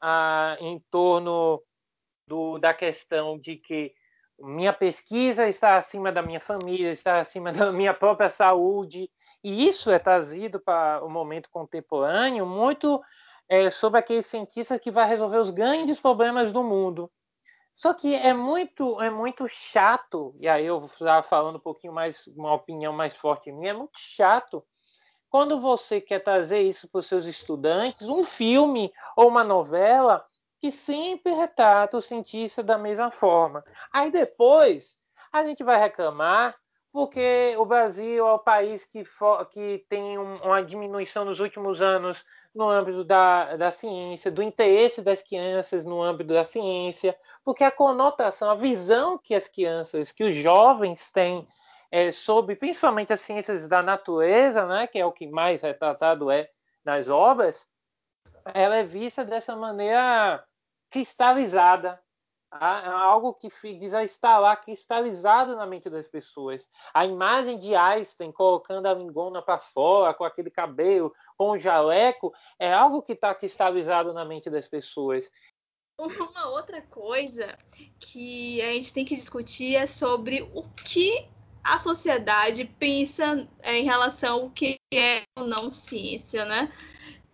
a, 0.00 0.56
em 0.60 0.78
torno 0.90 1.62
do, 2.26 2.58
da 2.58 2.72
questão 2.72 3.38
de 3.38 3.56
que 3.56 3.92
minha 4.38 4.72
pesquisa 4.72 5.46
está 5.46 5.76
acima 5.76 6.10
da 6.10 6.22
minha 6.22 6.40
família, 6.40 6.92
está 6.92 7.20
acima 7.20 7.52
da 7.52 7.70
minha 7.70 7.92
própria 7.92 8.28
saúde, 8.28 9.10
e 9.44 9.66
isso 9.66 9.90
é 9.90 9.98
trazido 9.98 10.58
para 10.58 11.04
o 11.04 11.10
momento 11.10 11.50
contemporâneo 11.50 12.46
muito 12.46 13.00
é, 13.48 13.68
sobre 13.68 13.98
aquele 13.98 14.22
cientista 14.22 14.78
que 14.78 14.90
vai 14.90 15.08
resolver 15.08 15.38
os 15.38 15.50
grandes 15.50 16.00
problemas 16.00 16.52
do 16.52 16.62
mundo. 16.62 17.10
Só 17.74 17.94
que 17.94 18.14
é 18.14 18.32
muito, 18.34 19.00
é 19.00 19.08
muito 19.08 19.46
chato, 19.48 20.34
e 20.38 20.46
aí 20.46 20.66
eu 20.66 20.80
estava 20.82 21.22
falando 21.22 21.56
um 21.56 21.60
pouquinho 21.60 21.92
mais, 21.92 22.26
uma 22.28 22.52
opinião 22.54 22.92
mais 22.92 23.16
forte 23.16 23.50
minha, 23.50 23.70
é 23.70 23.74
muito 23.74 23.98
chato 23.98 24.62
quando 25.30 25.60
você 25.60 26.00
quer 26.00 26.18
trazer 26.18 26.60
isso 26.60 26.90
para 26.90 26.98
os 26.98 27.06
seus 27.06 27.24
estudantes, 27.24 28.08
um 28.08 28.22
filme 28.22 28.92
ou 29.16 29.28
uma 29.28 29.44
novela 29.44 30.24
que 30.60 30.70
sempre 30.70 31.32
retrata 31.32 31.96
o 31.96 32.02
cientista 32.02 32.62
da 32.62 32.76
mesma 32.76 33.10
forma. 33.10 33.64
Aí 33.92 34.10
depois 34.10 34.96
a 35.32 35.44
gente 35.44 35.64
vai 35.64 35.78
reclamar 35.78 36.56
porque 36.92 37.54
o 37.56 37.64
Brasil 37.64 38.26
é 38.26 38.32
o 38.32 38.38
país 38.38 38.84
que, 38.84 39.04
que 39.52 39.86
tem 39.88 40.18
uma 40.18 40.60
diminuição 40.60 41.24
nos 41.24 41.38
últimos 41.38 41.80
anos 41.80 42.24
no 42.52 42.68
âmbito 42.68 43.04
da, 43.04 43.56
da 43.56 43.70
ciência, 43.70 44.30
do 44.30 44.42
interesse 44.42 45.00
das 45.00 45.22
crianças 45.22 45.86
no 45.86 46.02
âmbito 46.02 46.34
da 46.34 46.44
ciência, 46.44 47.16
porque 47.44 47.62
a 47.62 47.70
conotação, 47.70 48.50
a 48.50 48.56
visão 48.56 49.16
que 49.16 49.36
as 49.36 49.46
crianças, 49.46 50.10
que 50.10 50.24
os 50.24 50.34
jovens 50.34 51.10
têm 51.12 51.46
é, 51.90 52.12
sobre 52.12 52.54
principalmente 52.54 53.12
as 53.12 53.20
ciências 53.20 53.66
da 53.66 53.82
natureza, 53.82 54.66
né, 54.66 54.86
que 54.86 54.98
é 54.98 55.04
o 55.04 55.12
que 55.12 55.26
mais 55.26 55.62
retratado 55.62 56.30
é 56.30 56.48
nas 56.84 57.08
obras, 57.08 57.68
ela 58.54 58.76
é 58.76 58.84
vista 58.84 59.24
dessa 59.24 59.56
maneira 59.56 60.44
cristalizada, 60.90 62.00
algo 62.50 63.34
que 63.34 63.48
já 63.88 64.02
está 64.02 64.38
lá 64.38 64.56
cristalizado 64.56 65.54
na 65.54 65.66
mente 65.66 65.88
das 65.88 66.08
pessoas. 66.08 66.68
A 66.92 67.06
imagem 67.06 67.58
de 67.58 67.74
Einstein 67.74 68.32
colocando 68.32 68.86
a 68.86 68.94
lingona 68.94 69.40
para 69.40 69.58
fora, 69.58 70.14
com 70.14 70.24
aquele 70.24 70.50
cabelo, 70.50 71.14
com 71.36 71.50
o 71.50 71.58
jaleco, 71.58 72.32
é 72.58 72.72
algo 72.72 73.02
que 73.02 73.12
está 73.12 73.34
cristalizado 73.34 74.12
na 74.12 74.24
mente 74.24 74.50
das 74.50 74.66
pessoas. 74.66 75.30
Uma 75.96 76.48
outra 76.48 76.82
coisa 76.82 77.56
que 78.00 78.60
a 78.62 78.72
gente 78.72 78.94
tem 78.94 79.04
que 79.04 79.14
discutir 79.14 79.76
é 79.76 79.86
sobre 79.86 80.42
o 80.54 80.64
que 80.70 81.28
a 81.62 81.78
sociedade 81.78 82.64
pensa 82.78 83.48
é, 83.62 83.78
em 83.78 83.84
relação 83.84 84.42
ao 84.42 84.50
que 84.50 84.76
é 84.92 85.22
ou 85.38 85.46
não 85.46 85.70
ciência, 85.70 86.44
né? 86.44 86.70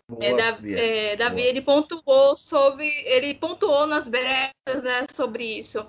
Boa, 0.08 0.24
é, 0.24 0.34
Davi, 0.34 0.74
é, 0.74 1.16
Davi 1.16 1.42
ele 1.42 1.60
pontuou 1.60 2.36
sobre, 2.36 2.88
ele 3.04 3.34
pontuou 3.34 3.86
nas 3.86 4.08
brechas 4.08 4.82
né, 4.82 5.06
sobre 5.12 5.58
isso, 5.58 5.84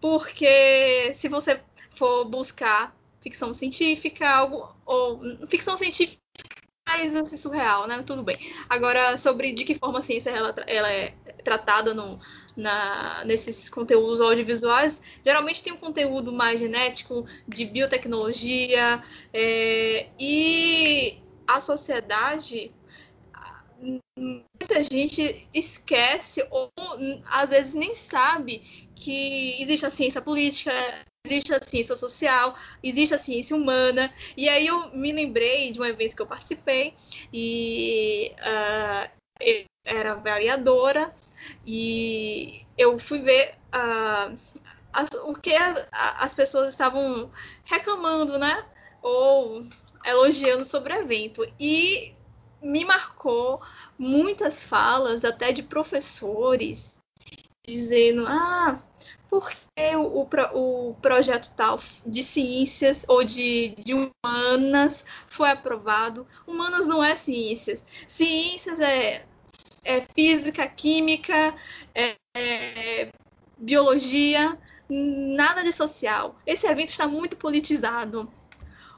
porque 0.00 1.14
se 1.14 1.28
você 1.28 1.62
for 1.90 2.26
buscar 2.26 2.94
ficção 3.22 3.54
científica, 3.54 4.28
algo 4.28 4.76
ou 4.84 5.18
ficção 5.48 5.78
científica 5.78 6.23
mais 6.94 7.16
assim, 7.16 7.36
surreal, 7.36 7.86
né? 7.86 8.02
Tudo 8.06 8.22
bem. 8.22 8.38
Agora 8.68 9.16
sobre 9.16 9.52
de 9.52 9.64
que 9.64 9.74
forma 9.74 9.98
a 9.98 10.02
ciência 10.02 10.30
ela, 10.30 10.54
ela 10.66 10.90
é 10.90 11.12
tratada 11.42 11.92
no, 11.92 12.18
na, 12.56 13.24
nesses 13.24 13.68
conteúdos 13.68 14.20
audiovisuais, 14.20 15.02
geralmente 15.24 15.62
tem 15.62 15.72
um 15.72 15.76
conteúdo 15.76 16.32
mais 16.32 16.60
genético, 16.60 17.26
de 17.46 17.66
biotecnologia, 17.66 19.02
é, 19.32 20.06
e 20.18 21.18
a 21.46 21.60
sociedade 21.60 22.72
muita 24.16 24.82
gente 24.90 25.46
esquece 25.52 26.46
ou 26.50 26.70
às 27.26 27.50
vezes 27.50 27.74
nem 27.74 27.94
sabe 27.94 28.58
que 28.94 29.60
existe 29.60 29.84
a 29.84 29.90
ciência 29.90 30.22
política, 30.22 30.72
existe 31.26 31.54
a 31.54 31.60
ciência 31.62 31.96
social, 31.96 32.54
existe 32.82 33.14
a 33.14 33.18
ciência 33.18 33.56
humana. 33.56 34.12
E 34.36 34.46
aí 34.48 34.66
eu 34.66 34.90
me 34.90 35.10
lembrei 35.10 35.72
de 35.72 35.80
um 35.80 35.84
evento 35.84 36.14
que 36.14 36.20
eu 36.20 36.26
participei 36.26 36.94
e 37.32 38.32
uh, 38.40 39.10
eu 39.40 39.64
era 39.86 40.12
avaliadora 40.12 41.14
e 41.66 42.62
eu 42.76 42.98
fui 42.98 43.20
ver 43.20 43.54
uh, 43.74 44.34
as, 44.92 45.08
o 45.24 45.34
que 45.34 45.54
a, 45.54 45.88
a, 45.92 46.24
as 46.24 46.34
pessoas 46.34 46.68
estavam 46.68 47.30
reclamando, 47.64 48.38
né? 48.38 48.64
Ou 49.02 49.62
elogiando 50.04 50.64
sobre 50.64 50.92
o 50.92 51.00
evento. 51.00 51.46
E 51.58 52.14
me 52.62 52.84
marcou 52.84 53.62
muitas 53.98 54.62
falas, 54.62 55.24
até 55.24 55.52
de 55.52 55.62
professores, 55.62 56.98
dizendo: 57.66 58.26
ah, 58.26 58.78
por 59.40 59.50
que 59.50 59.96
o, 59.96 60.28
o, 60.54 60.90
o 60.90 60.94
projeto 60.94 61.50
tal 61.56 61.76
de 62.06 62.22
ciências 62.22 63.04
ou 63.08 63.24
de, 63.24 63.74
de 63.78 63.92
humanas 63.92 65.04
foi 65.26 65.50
aprovado? 65.50 66.24
Humanas 66.46 66.86
não 66.86 67.02
é 67.02 67.16
ciências. 67.16 67.84
Ciências 68.06 68.78
é 68.78 69.24
é 69.86 70.00
física, 70.00 70.66
química, 70.66 71.54
é, 71.94 72.14
é, 72.34 73.10
biologia, 73.58 74.56
nada 74.88 75.62
de 75.62 75.72
social. 75.72 76.40
Esse 76.46 76.66
evento 76.66 76.88
está 76.88 77.06
muito 77.06 77.36
politizado. 77.36 78.30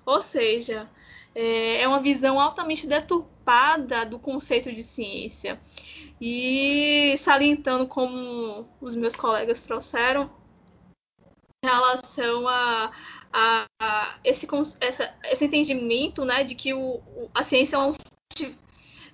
Ou 0.05 0.20
seja, 0.20 0.88
é, 1.37 1.83
é 1.83 1.87
uma 1.87 2.01
visão 2.01 2.40
altamente 2.40 2.87
deturpada 2.87 4.07
do 4.07 4.18
conceito 4.18 4.72
de 4.72 4.83
ciência. 4.83 5.61
E 6.18 7.14
salientando 7.18 7.87
como 7.87 8.66
os 8.81 8.96
meus 8.96 9.14
colegas 9.14 9.62
trouxeram, 9.62 10.31
em 11.62 11.68
relação 11.68 12.49
a, 12.49 12.90
a, 13.31 13.66
a 13.83 14.18
esse, 14.25 14.49
essa, 14.81 15.14
esse 15.25 15.44
entendimento 15.44 16.25
né, 16.25 16.42
de 16.42 16.55
que 16.55 16.72
o, 16.72 17.03
a 17.35 17.42
ciência 17.42 17.77
é 17.77 17.81
um, 17.81 17.92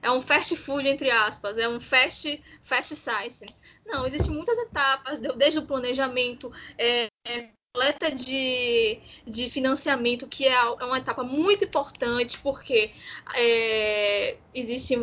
é 0.01 0.11
um 0.13 0.21
fast 0.21 0.55
food, 0.55 0.87
entre 0.87 1.11
aspas, 1.11 1.59
é 1.59 1.69
um 1.69 1.81
fast, 1.81 2.41
fast 2.63 2.95
science. 2.95 3.45
Não, 3.85 4.07
existem 4.07 4.31
muitas 4.31 4.57
etapas, 4.59 5.19
desde 5.19 5.59
o 5.59 5.67
planejamento, 5.67 6.53
é, 6.79 7.09
é, 7.27 7.49
coleta 7.73 8.15
de, 8.15 9.01
de 9.27 9.49
financiamento, 9.49 10.27
que 10.27 10.47
é, 10.47 10.53
é 10.53 10.85
uma 10.85 10.99
etapa 10.99 11.25
muito 11.25 11.65
importante, 11.65 12.39
porque 12.39 12.93
é, 13.35 14.37
existem 14.55 14.99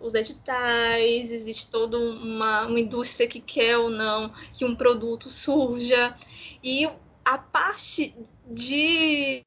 os, 0.00 0.14
editais, 0.14 1.30
existe 1.30 1.70
toda 1.70 1.98
uma, 1.98 2.62
uma 2.62 2.80
indústria 2.80 3.28
que 3.28 3.40
quer 3.40 3.76
ou 3.76 3.90
não 3.90 4.32
que 4.54 4.64
um 4.64 4.74
produto 4.74 5.28
surja, 5.28 6.14
e 6.62 6.88
a 7.26 7.36
parte 7.38 8.14
de 8.46 9.42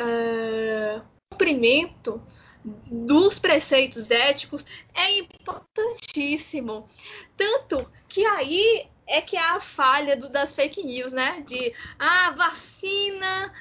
uh, 0.00 1.02
cumprimento 1.30 2.22
dos 2.64 3.38
preceitos 3.38 4.10
éticos 4.10 4.66
é 4.94 5.18
importantíssimo. 5.18 6.86
Tanto 7.36 7.90
que 8.08 8.24
aí 8.24 8.88
é 9.06 9.20
que 9.20 9.36
há 9.36 9.54
a 9.54 9.60
falha 9.60 10.16
do, 10.16 10.28
das 10.28 10.54
fake 10.54 10.82
news, 10.84 11.12
né? 11.12 11.42
De 11.46 11.72
ah, 11.98 12.32
vacina, 12.32 13.52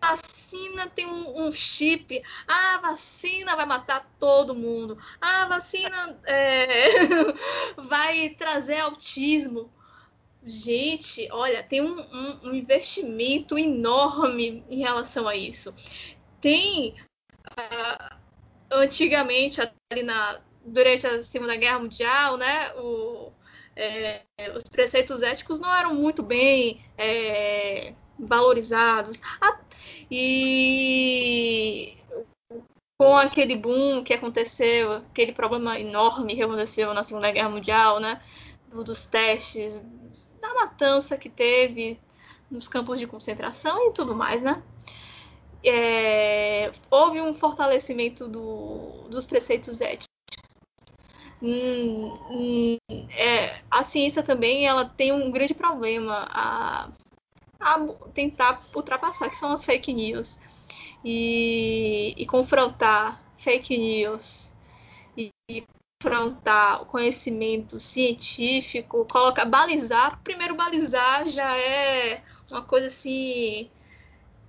vacina 0.00 0.86
tem 0.88 1.06
um, 1.06 1.46
um, 1.46 1.52
chip, 1.52 2.22
ah, 2.46 2.78
vacina 2.82 3.56
vai 3.56 3.66
matar 3.66 4.08
todo 4.18 4.54
mundo, 4.54 4.98
ah, 5.20 5.46
vacina 5.46 6.18
é, 6.26 6.66
vai 7.78 8.30
trazer 8.30 8.80
autismo. 8.80 9.72
Gente, 10.44 11.28
olha, 11.32 11.62
tem 11.62 11.82
um, 11.82 12.00
um, 12.00 12.48
um, 12.48 12.54
investimento 12.54 13.58
enorme 13.58 14.64
em 14.68 14.78
relação 14.78 15.28
a 15.28 15.36
isso. 15.36 15.74
Tem 16.40 16.94
uh, 17.52 18.16
antigamente, 18.70 19.60
ali 19.60 20.02
na, 20.02 20.40
durante 20.64 21.06
a 21.06 21.22
Segunda 21.22 21.56
Guerra 21.56 21.80
Mundial, 21.80 22.36
né, 22.36 22.72
o, 22.76 23.17
é, 23.78 24.22
os 24.56 24.64
preceitos 24.64 25.22
éticos 25.22 25.60
não 25.60 25.74
eram 25.74 25.94
muito 25.94 26.22
bem 26.22 26.82
é, 26.98 27.94
valorizados. 28.18 29.20
Ah, 29.40 29.60
e 30.10 31.96
com 32.98 33.16
aquele 33.16 33.54
boom 33.54 34.02
que 34.02 34.12
aconteceu, 34.12 34.94
aquele 34.94 35.32
problema 35.32 35.78
enorme 35.78 36.34
que 36.34 36.42
aconteceu 36.42 36.92
na 36.92 37.04
Segunda 37.04 37.30
Guerra 37.30 37.50
Mundial, 37.50 38.00
né, 38.00 38.20
dos 38.72 39.06
testes, 39.06 39.84
da 40.40 40.52
matança 40.54 41.16
que 41.16 41.28
teve 41.28 42.00
nos 42.50 42.66
campos 42.66 42.98
de 42.98 43.06
concentração 43.06 43.88
e 43.88 43.92
tudo 43.92 44.14
mais, 44.14 44.42
né? 44.42 44.60
É, 45.64 46.70
houve 46.90 47.20
um 47.20 47.32
fortalecimento 47.32 48.26
do, 48.26 49.06
dos 49.08 49.26
preceitos 49.26 49.80
éticos. 49.80 50.07
Hum, 51.40 52.14
hum, 52.30 52.78
é, 53.16 53.60
a 53.70 53.84
ciência 53.84 54.22
também 54.22 54.66
ela 54.66 54.84
tem 54.84 55.12
um 55.12 55.30
grande 55.30 55.54
problema 55.54 56.26
a, 56.30 56.90
a, 57.60 57.86
tentar 58.12 58.60
ultrapassar, 58.74 59.28
que 59.28 59.36
são 59.36 59.52
as 59.52 59.64
fake 59.64 59.92
news. 59.92 60.40
E, 61.04 62.12
e 62.16 62.26
confrontar 62.26 63.22
fake 63.36 63.78
news 63.78 64.52
e, 65.16 65.30
e 65.48 65.64
confrontar 66.02 66.82
o 66.82 66.86
conhecimento 66.86 67.78
científico, 67.78 69.04
colocar, 69.04 69.44
balizar. 69.44 70.20
Primeiro, 70.24 70.56
balizar 70.56 71.26
já 71.28 71.56
é 71.56 72.22
uma 72.50 72.62
coisa 72.62 72.88
assim 72.88 73.70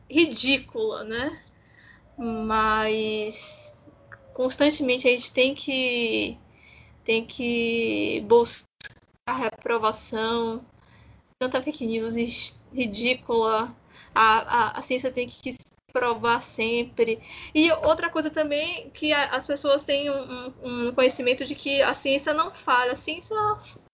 ridícula, 0.10 1.04
né? 1.04 1.43
Mas 2.17 3.78
constantemente 4.34 5.08
a 5.08 5.12
gente 5.12 5.32
tem 5.32 5.54
que 5.54 6.38
tem 7.09 7.25
que 7.25 8.23
buscar 8.27 8.67
reprovação, 9.35 10.63
tanta 11.39 11.59
fake 11.59 11.87
news 11.87 12.13
ridícula, 12.71 13.75
a, 14.13 14.37
a, 14.37 14.77
a 14.77 14.81
ciência 14.83 15.11
tem 15.11 15.27
que 15.27 15.57
provar 15.91 16.43
sempre. 16.43 17.19
E 17.55 17.71
outra 17.71 18.11
coisa 18.11 18.29
também 18.29 18.91
que 18.91 19.11
a, 19.11 19.23
as 19.35 19.47
pessoas 19.47 19.85
têm 19.85 20.11
um, 20.11 20.53
um, 20.61 20.93
conhecimento 20.93 21.47
de 21.47 21.55
que 21.55 21.81
a 21.81 21.95
ciência 21.95 22.31
não 22.31 22.51
falha, 22.51 22.91
a 22.91 22.95
ciência 22.95 23.35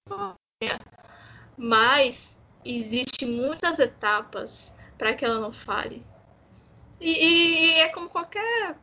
falha, 0.10 0.78
mas 1.58 2.42
existe 2.66 3.26
muitas 3.26 3.80
etapas 3.80 4.76
para 4.98 5.14
que 5.14 5.24
ela 5.24 5.40
não 5.40 5.54
fale. 5.54 6.04
E, 7.00 7.12
e, 7.12 7.66
e 7.78 7.80
é 7.80 7.88
como 7.88 8.10
qualquer 8.10 8.78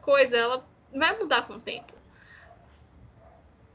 coisa, 0.00 0.38
ela 0.38 0.66
vai 0.90 1.18
mudar 1.18 1.46
com 1.46 1.56
o 1.56 1.60
tempo 1.60 2.00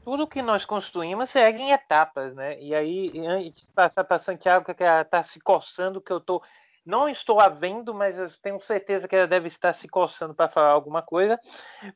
tudo 0.08 0.26
que 0.26 0.40
nós 0.40 0.64
construímos 0.64 1.28
segue 1.28 1.60
em 1.60 1.70
etapas, 1.70 2.34
né? 2.34 2.58
E 2.58 2.74
aí, 2.74 3.12
antes 3.26 3.66
de 3.66 3.72
passar 3.72 4.04
para 4.04 4.18
Santiago, 4.18 4.64
que 4.74 4.82
ela 4.82 5.02
está 5.02 5.22
se 5.22 5.38
coçando, 5.38 6.00
que 6.00 6.10
eu 6.10 6.18
tô, 6.18 6.42
não 6.82 7.10
estou 7.10 7.38
a 7.38 7.50
vendo, 7.50 7.92
mas 7.92 8.18
eu 8.18 8.26
tenho 8.40 8.58
certeza 8.58 9.06
que 9.06 9.14
ela 9.14 9.26
deve 9.26 9.48
estar 9.48 9.74
se 9.74 9.86
coçando 9.86 10.34
para 10.34 10.48
falar 10.48 10.70
alguma 10.70 11.02
coisa. 11.02 11.38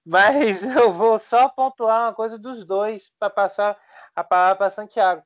Mas 0.04 0.60
eu 0.76 0.92
vou 0.92 1.18
só 1.18 1.48
pontuar 1.48 2.02
uma 2.02 2.12
coisa 2.12 2.38
dos 2.38 2.66
dois 2.66 3.10
para 3.18 3.30
passar 3.30 3.80
a 4.14 4.22
palavra 4.22 4.56
para 4.56 4.68
Santiago. 4.68 5.22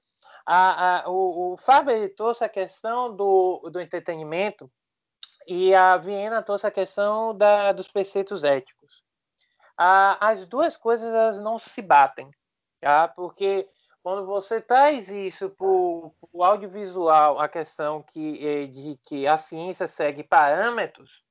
A, 0.47 1.07
a, 1.07 1.11
o, 1.11 1.55
o 1.55 1.57
Fábio 1.57 2.09
trouxe 2.15 2.45
a 2.45 2.49
questão 2.49 3.17
do, 3.17 3.69
do 3.69 3.81
entretenimento 3.81 4.71
e 5.45 5.75
a 5.75 5.97
Viena 5.97 6.41
trouxe 6.41 6.69
a 6.69 6.71
questão 6.71 7.37
da, 7.37 7.73
dos 7.73 7.89
preceitos 7.89 8.45
éticos. 8.45 9.03
As 9.77 10.47
duas 10.47 10.77
coisas 10.77 11.13
elas 11.13 11.41
não 11.41 11.59
se 11.59 11.83
batem 11.83 12.31
tá? 12.81 13.09
Porque 13.09 13.69
quando 14.03 14.25
você 14.25 14.61
traz 14.61 15.09
isso 15.09 15.51
para 15.51 15.67
o 15.67 16.45
audiovisual, 16.45 17.39
a 17.41 17.49
questão 17.49 18.03
que, 18.03 18.47
é 18.47 18.67
de 18.67 18.97
que 19.03 19.27
a 19.27 19.37
ciência 19.37 19.89
segue 19.89 20.23
parâmetros, 20.23 21.25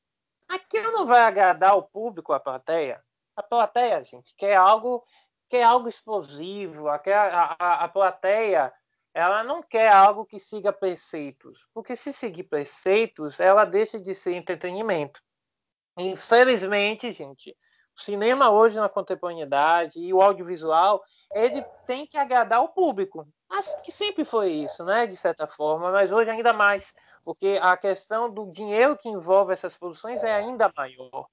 aquilo 0.47 0.91
não 0.91 1.05
vai 1.05 1.21
agradar 1.21 1.77
o 1.77 1.84
público, 1.84 2.34
a 2.34 2.39
plateia. 2.39 3.01
A 3.36 3.43
plateia, 3.43 4.03
gente, 4.03 4.34
quer 4.38 4.55
algo, 4.55 5.03
quer 5.49 5.63
algo 5.63 5.88
explosivo, 5.88 6.88
a, 6.88 6.95
a, 6.95 7.84
a 7.86 7.88
plateia 7.88 8.73
ela 9.15 9.45
não 9.45 9.63
quer 9.63 9.93
algo 9.93 10.25
que 10.25 10.38
siga 10.38 10.73
preceitos, 10.73 11.65
porque 11.73 11.95
se 11.95 12.12
seguir 12.12 12.43
preceitos, 12.43 13.39
ela 13.39 13.63
deixa 13.63 13.97
de 13.97 14.13
ser 14.13 14.34
entretenimento. 14.34 15.21
Infelizmente, 15.97 17.13
gente, 17.13 17.58
o 17.97 18.01
cinema 18.01 18.49
hoje 18.49 18.77
na 18.77 18.89
contemporaneidade 18.89 19.99
e 19.99 20.13
o 20.13 20.21
audiovisual, 20.21 21.03
ele 21.34 21.63
tem 21.86 22.05
que 22.05 22.17
agradar 22.17 22.63
o 22.63 22.69
público. 22.69 23.27
Acho 23.49 23.81
que 23.84 23.91
sempre 23.91 24.25
foi 24.25 24.51
isso, 24.51 24.84
né, 24.84 25.05
de 25.05 25.15
certa 25.15 25.47
forma, 25.47 25.91
mas 25.91 26.12
hoje 26.12 26.29
ainda 26.29 26.51
mais, 26.51 26.93
porque 27.23 27.60
a 27.62 27.77
questão 27.77 28.29
do 28.29 28.51
dinheiro 28.51 28.97
que 28.97 29.08
envolve 29.08 29.53
essas 29.53 29.77
produções 29.77 30.23
é 30.23 30.34
ainda 30.34 30.71
maior. 30.75 31.27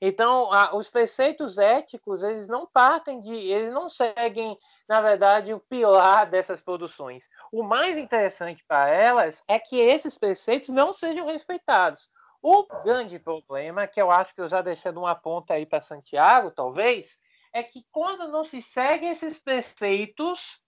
Então, 0.00 0.52
a, 0.52 0.74
os 0.76 0.88
preceitos 0.88 1.58
éticos, 1.58 2.22
eles 2.22 2.48
não 2.48 2.66
partem 2.66 3.20
de, 3.20 3.34
eles 3.34 3.72
não 3.72 3.88
seguem, 3.88 4.56
na 4.88 5.00
verdade, 5.00 5.52
o 5.52 5.60
pilar 5.60 6.28
dessas 6.28 6.60
produções. 6.60 7.28
O 7.52 7.62
mais 7.62 7.98
interessante 7.98 8.64
para 8.66 8.88
elas 8.88 9.42
é 9.46 9.58
que 9.58 9.78
esses 9.78 10.16
preceitos 10.16 10.68
não 10.68 10.92
sejam 10.92 11.26
respeitados. 11.26 12.08
O 12.40 12.66
grande 12.84 13.18
problema, 13.18 13.86
que 13.86 14.00
eu 14.00 14.10
acho 14.10 14.34
que 14.34 14.40
eu 14.40 14.48
já 14.48 14.62
deixando 14.62 15.00
uma 15.00 15.14
ponta 15.14 15.54
aí 15.54 15.66
para 15.66 15.80
Santiago, 15.80 16.50
talvez, 16.50 17.18
é 17.52 17.62
que 17.62 17.84
quando 17.90 18.28
não 18.28 18.44
se 18.44 18.62
seguem 18.62 19.10
esses 19.10 19.38
preceitos, 19.38 20.60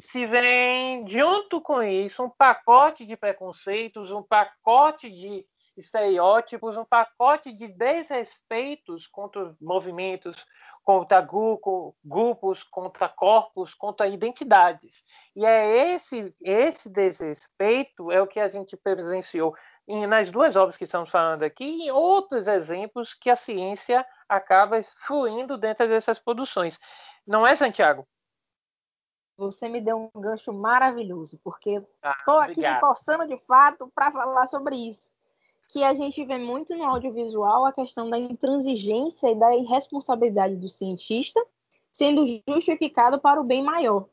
se 0.00 0.26
vem 0.26 1.06
junto 1.06 1.60
com 1.60 1.82
isso 1.82 2.24
um 2.24 2.30
pacote 2.30 3.06
de 3.06 3.16
preconceitos, 3.16 4.10
um 4.10 4.22
pacote 4.22 5.10
de 5.10 5.46
estereótipos, 5.76 6.76
um 6.76 6.84
pacote 6.84 7.52
de 7.52 7.68
desrespeitos 7.68 9.06
contra 9.06 9.54
movimentos, 9.60 10.46
contra 10.82 11.20
grupo, 11.20 11.96
grupos, 12.04 12.62
contra 12.62 13.08
corpos, 13.08 13.74
contra 13.74 14.06
identidades. 14.06 15.04
E 15.34 15.44
é 15.44 15.92
esse 15.94 16.34
esse 16.40 16.88
desrespeito 16.88 18.10
é 18.10 18.20
o 18.20 18.26
que 18.26 18.40
a 18.40 18.48
gente 18.48 18.76
presenciou 18.76 19.54
nas 20.08 20.30
duas 20.30 20.56
obras 20.56 20.76
que 20.76 20.84
estamos 20.84 21.10
falando 21.10 21.42
aqui 21.42 21.86
e 21.86 21.90
outros 21.90 22.48
exemplos 22.48 23.14
que 23.14 23.30
a 23.30 23.36
ciência 23.36 24.04
acaba 24.28 24.80
fluindo 24.82 25.56
dentro 25.56 25.88
dessas 25.88 26.18
produções. 26.18 26.78
Não 27.26 27.46
é, 27.46 27.54
Santiago? 27.54 28.06
você 29.36 29.68
me 29.68 29.80
deu 29.80 30.10
um 30.14 30.20
gancho 30.20 30.52
maravilhoso, 30.52 31.38
porque 31.44 31.84
Ah, 32.02 32.16
estou 32.18 32.38
aqui 32.38 32.60
me 32.60 32.80
coçando 32.80 33.26
de 33.26 33.36
fato 33.46 33.90
para 33.94 34.10
falar 34.10 34.46
sobre 34.46 34.76
isso. 34.76 35.10
Que 35.68 35.82
a 35.82 35.94
gente 35.94 36.24
vê 36.24 36.38
muito 36.38 36.74
no 36.76 36.84
audiovisual 36.84 37.64
a 37.64 37.72
questão 37.72 38.08
da 38.08 38.18
intransigência 38.18 39.30
e 39.30 39.34
da 39.34 39.54
irresponsabilidade 39.54 40.56
do 40.56 40.68
cientista 40.68 41.44
sendo 41.96 42.26
justificado 42.46 43.18
para 43.18 43.40
o 43.40 43.44
bem 43.44 43.62
maior. 43.62 44.06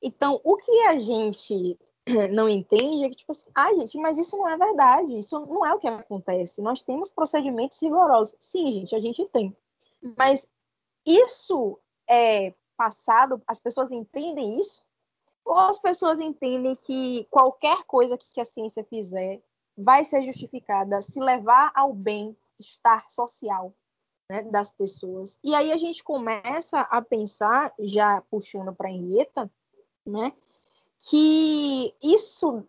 Então, 0.00 0.40
o 0.44 0.56
que 0.56 0.82
a 0.82 0.96
gente 0.96 1.76
não 2.30 2.48
entende 2.48 3.04
é 3.04 3.08
que, 3.08 3.16
tipo 3.16 3.32
assim, 3.32 3.50
ah, 3.52 3.74
gente, 3.74 3.98
mas 3.98 4.18
isso 4.18 4.36
não 4.36 4.48
é 4.48 4.56
verdade, 4.56 5.18
isso 5.18 5.40
não 5.40 5.66
é 5.66 5.74
o 5.74 5.78
que 5.78 5.88
acontece. 5.88 6.62
Nós 6.62 6.84
temos 6.84 7.10
procedimentos 7.10 7.82
rigorosos. 7.82 8.36
Sim, 8.38 8.70
gente, 8.70 8.94
a 8.94 9.00
gente 9.00 9.26
tem. 9.26 9.56
Mas 10.16 10.48
isso 11.04 11.76
é 12.08 12.54
passado, 12.76 13.42
as 13.48 13.58
pessoas 13.58 13.90
entendem 13.90 14.60
isso? 14.60 14.84
Ou 15.44 15.56
as 15.56 15.78
pessoas 15.78 16.20
entendem 16.20 16.76
que 16.76 17.26
qualquer 17.30 17.82
coisa 17.84 18.16
que 18.16 18.40
a 18.40 18.44
ciência 18.44 18.84
fizer 18.84 19.42
vai 19.76 20.04
ser 20.04 20.24
justificada 20.24 21.02
se 21.02 21.20
levar 21.20 21.72
ao 21.74 21.92
bem-estar 21.92 23.10
social 23.10 23.74
né, 24.30 24.42
das 24.42 24.70
pessoas? 24.70 25.38
E 25.42 25.54
aí 25.54 25.72
a 25.72 25.76
gente 25.76 26.02
começa 26.02 26.80
a 26.80 27.02
pensar, 27.02 27.72
já 27.78 28.20
puxando 28.30 28.74
para 28.74 28.88
a 28.88 28.92
Henrietta, 28.92 29.50
né, 30.06 30.32
que 30.98 31.94
isso, 32.02 32.66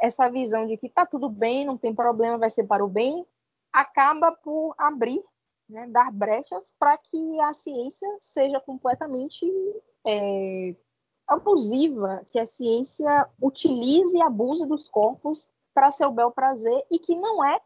essa 0.00 0.28
visão 0.28 0.66
de 0.66 0.76
que 0.76 0.86
está 0.86 1.06
tudo 1.06 1.28
bem, 1.28 1.64
não 1.64 1.78
tem 1.78 1.94
problema, 1.94 2.38
vai 2.38 2.50
ser 2.50 2.64
para 2.64 2.84
o 2.84 2.88
bem, 2.88 3.24
acaba 3.72 4.32
por 4.32 4.74
abrir 4.76 5.22
né, 5.68 5.86
dar 5.86 6.10
brechas 6.10 6.74
para 6.78 6.98
que 6.98 7.40
a 7.40 7.52
ciência 7.52 8.08
seja 8.20 8.58
completamente 8.58 9.46
é, 10.04 10.74
abusiva, 11.26 12.24
que 12.26 12.38
a 12.38 12.46
ciência 12.46 13.28
utilize 13.40 14.16
e 14.16 14.20
abuse 14.20 14.66
dos 14.66 14.88
corpos 14.88 15.48
para 15.74 15.90
seu 15.90 16.10
bel 16.10 16.30
prazer 16.30 16.84
e 16.90 16.98
que 16.98 17.14
não 17.16 17.44
é. 17.44 17.60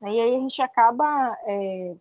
Né, 0.00 0.12
e 0.12 0.20
aí 0.20 0.36
a 0.36 0.40
gente 0.40 0.60
acaba 0.62 1.36
é, 1.44 1.96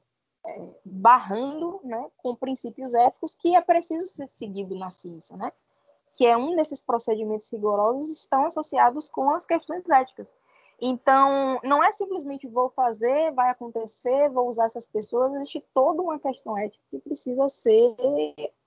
é, 0.45 0.75
barrando 0.85 1.79
né, 1.83 2.09
com 2.17 2.35
princípios 2.35 2.93
éticos 2.93 3.35
que 3.35 3.55
é 3.55 3.61
preciso 3.61 4.05
ser 4.07 4.27
seguido 4.27 4.75
na 4.75 4.89
ciência, 4.89 5.35
né? 5.35 5.51
que 6.17 6.25
é 6.25 6.35
um 6.35 6.55
desses 6.55 6.81
procedimentos 6.81 7.49
rigorosos 7.51 8.09
estão 8.09 8.47
associados 8.47 9.07
com 9.07 9.29
as 9.29 9.45
questões 9.45 9.87
éticas. 9.87 10.33
Então, 10.81 11.59
não 11.63 11.83
é 11.83 11.91
simplesmente 11.91 12.47
vou 12.47 12.69
fazer, 12.69 13.31
vai 13.33 13.51
acontecer, 13.51 14.27
vou 14.29 14.49
usar 14.49 14.65
essas 14.65 14.87
pessoas, 14.87 15.33
existe 15.35 15.63
toda 15.73 16.01
uma 16.01 16.19
questão 16.19 16.57
ética 16.57 16.83
que 16.89 16.99
precisa 16.99 17.47
ser 17.49 17.95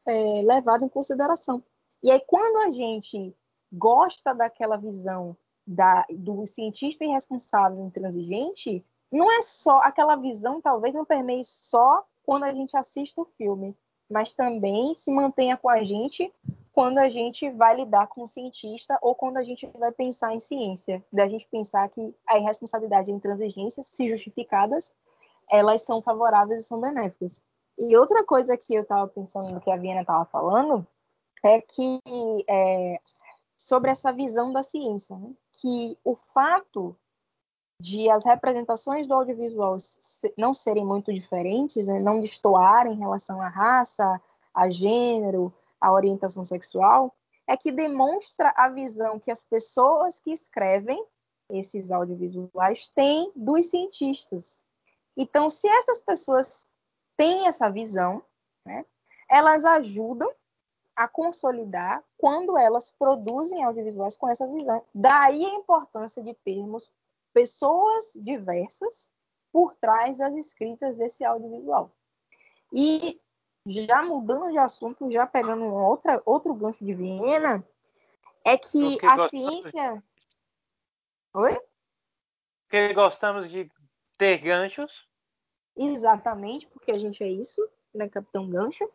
é, 0.06 0.42
levada 0.42 0.85
em 0.85 0.88
consideração. 0.88 1.62
E 2.02 2.11
aí, 2.11 2.20
quando 2.24 2.59
a 2.59 2.70
gente 2.70 3.37
gosta 3.72 4.33
daquela 4.33 4.76
visão 4.76 5.37
da, 5.66 6.05
do 6.11 6.46
cientista 6.46 7.05
irresponsável 7.05 7.85
intransigente, 7.85 8.85
não 9.11 9.31
é 9.31 9.42
só 9.42 9.81
aquela 9.83 10.16
visão, 10.16 10.61
talvez 10.61 10.94
não 10.94 11.05
permeie 11.05 11.44
só 11.44 12.05
quando 12.25 12.44
a 12.44 12.53
gente 12.53 12.77
assiste 12.77 13.18
o 13.20 13.25
filme, 13.25 13.77
mas 14.09 14.35
também 14.35 14.94
se 14.94 15.11
mantenha 15.11 15.57
com 15.57 15.68
a 15.68 15.83
gente 15.83 16.33
quando 16.73 16.99
a 16.99 17.09
gente 17.09 17.51
vai 17.51 17.77
lidar 17.77 18.07
com 18.07 18.23
o 18.23 18.27
cientista 18.27 18.99
ou 19.03 19.14
quando 19.14 19.37
a 19.37 19.42
gente 19.42 19.66
vai 19.75 19.92
pensar 19.92 20.35
em 20.35 20.40
ciência, 20.40 21.05
da 21.12 21.27
gente 21.27 21.46
pensar 21.49 21.88
que 21.88 22.14
a 22.27 22.38
irresponsabilidade 22.38 23.11
e 23.11 23.12
a 23.12 23.16
intransigência, 23.16 23.83
se 23.83 24.07
justificadas, 24.07 24.92
elas 25.51 25.83
são 25.83 26.01
favoráveis 26.01 26.62
e 26.62 26.66
são 26.66 26.81
benéficas. 26.81 27.42
E 27.79 27.96
outra 27.96 28.25
coisa 28.25 28.57
que 28.57 28.75
eu 28.75 28.83
estava 28.83 29.09
pensando 29.09 29.51
no 29.51 29.61
que 29.61 29.70
a 29.70 29.77
Viana 29.77 30.03
estava 30.03 30.25
falando 30.27 30.87
é 31.42 31.61
que 31.61 32.01
é, 32.49 33.01
sobre 33.57 33.90
essa 33.90 34.12
visão 34.12 34.53
da 34.53 34.62
ciência, 34.62 35.16
né? 35.16 35.33
Que 35.61 35.99
o 36.05 36.16
fato 36.16 36.96
de 37.81 38.11
as 38.11 38.25
representações 38.25 39.07
do 39.07 39.14
audiovisual 39.14 39.77
não 40.37 40.53
serem 40.53 40.85
muito 40.85 41.12
diferentes, 41.12 41.87
né? 41.87 41.99
não 42.01 42.20
destoarem 42.20 42.92
em 42.92 42.99
relação 42.99 43.40
à 43.40 43.49
raça, 43.49 44.20
a 44.53 44.68
gênero, 44.68 45.53
a 45.81 45.92
orientação 45.92 46.44
sexual, 46.44 47.14
é 47.46 47.57
que 47.57 47.73
demonstra 47.73 48.53
a 48.57 48.68
visão 48.68 49.18
que 49.18 49.31
as 49.31 49.44
pessoas 49.44 50.20
que 50.20 50.31
escrevem 50.31 51.05
esses 51.51 51.90
audiovisuais 51.90 52.88
têm 52.88 53.33
dos 53.35 53.66
cientistas. 53.66 54.62
Então, 55.16 55.51
se 55.51 55.68
essas 55.68 56.01
pessoas 56.01 56.66
têm 57.16 57.49
essa 57.49 57.68
visão, 57.68 58.23
né, 58.64 58.85
elas 59.29 59.64
ajudam 59.64 60.31
a 61.00 61.08
consolidar 61.08 62.04
quando 62.18 62.58
elas 62.58 62.90
produzem 62.90 63.64
audiovisuais 63.64 64.14
com 64.18 64.28
essa 64.28 64.46
visão. 64.46 64.84
Daí 64.94 65.46
a 65.46 65.54
importância 65.54 66.22
de 66.22 66.34
termos 66.34 66.90
pessoas 67.32 68.12
diversas 68.16 69.10
por 69.50 69.74
trás 69.76 70.18
das 70.18 70.34
escritas 70.36 70.98
desse 70.98 71.24
audiovisual. 71.24 71.90
E 72.70 73.18
já 73.66 74.02
mudando 74.02 74.50
de 74.50 74.58
assunto, 74.58 75.10
já 75.10 75.26
pegando 75.26 75.64
outra, 75.74 76.20
outro 76.26 76.52
gancho 76.52 76.84
de 76.84 76.92
Viena, 76.92 77.66
é 78.44 78.58
que 78.58 78.90
Porque 78.92 79.06
a 79.06 79.16
gostamos- 79.16 79.30
ciência. 79.30 80.04
Oi? 81.32 81.60
Porque 82.68 82.92
gostamos 82.92 83.48
de 83.48 83.70
ter 84.18 84.36
ganchos. 84.36 85.08
Exatamente, 85.74 86.66
porque 86.66 86.92
a 86.92 86.98
gente 86.98 87.24
é 87.24 87.28
isso, 87.28 87.66
né, 87.94 88.06
Capitão 88.06 88.50
Gancho? 88.50 88.86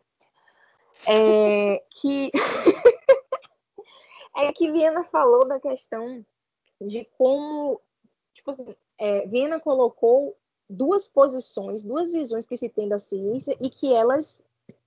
É 1.06 1.82
que. 1.90 2.30
é 4.36 4.52
que 4.52 4.70
Viena 4.70 5.04
falou 5.04 5.46
da 5.46 5.60
questão 5.60 6.24
de 6.80 7.04
como. 7.16 7.80
Tipo 8.32 8.50
assim, 8.50 8.76
é, 8.98 9.26
Viena 9.26 9.58
colocou 9.58 10.36
duas 10.68 11.08
posições, 11.08 11.82
duas 11.82 12.12
visões 12.12 12.46
que 12.46 12.56
se 12.56 12.68
tem 12.68 12.88
da 12.88 12.98
ciência 12.98 13.56
e 13.60 13.70
que 13.70 13.92
elas 13.92 14.42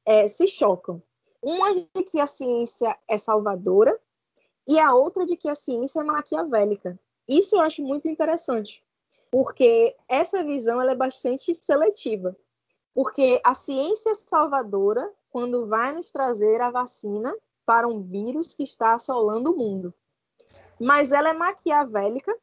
é, 0.05 0.27
se 0.27 0.47
chocam. 0.47 1.01
Uma 1.41 1.73
de 1.73 2.03
que 2.03 2.19
a 2.19 2.25
ciência 2.25 2.97
é 3.07 3.17
salvadora 3.17 3.97
e 4.67 4.79
a 4.79 4.93
outra 4.93 5.25
de 5.25 5.37
que 5.37 5.49
a 5.49 5.55
ciência 5.55 6.01
é 6.01 6.03
maquiavélica. 6.03 6.99
Isso 7.27 7.55
eu 7.55 7.61
acho 7.61 7.81
muito 7.81 8.07
interessante, 8.07 8.83
porque 9.31 9.95
essa 10.07 10.43
visão 10.43 10.81
é 10.81 10.95
bastante 10.95 11.53
seletiva. 11.53 12.35
Porque 12.93 13.39
a 13.45 13.53
ciência 13.53 14.09
é 14.09 14.15
salvadora 14.15 15.09
quando 15.29 15.67
vai 15.67 15.93
nos 15.93 16.11
trazer 16.11 16.61
a 16.61 16.71
vacina 16.71 17.35
para 17.65 17.87
um 17.87 18.01
vírus 18.01 18.53
que 18.53 18.63
está 18.63 18.93
assolando 18.93 19.51
o 19.51 19.57
mundo. 19.57 19.93
Mas 20.79 21.11
ela 21.11 21.29
é 21.29 21.33
maquiavélica 21.33 22.35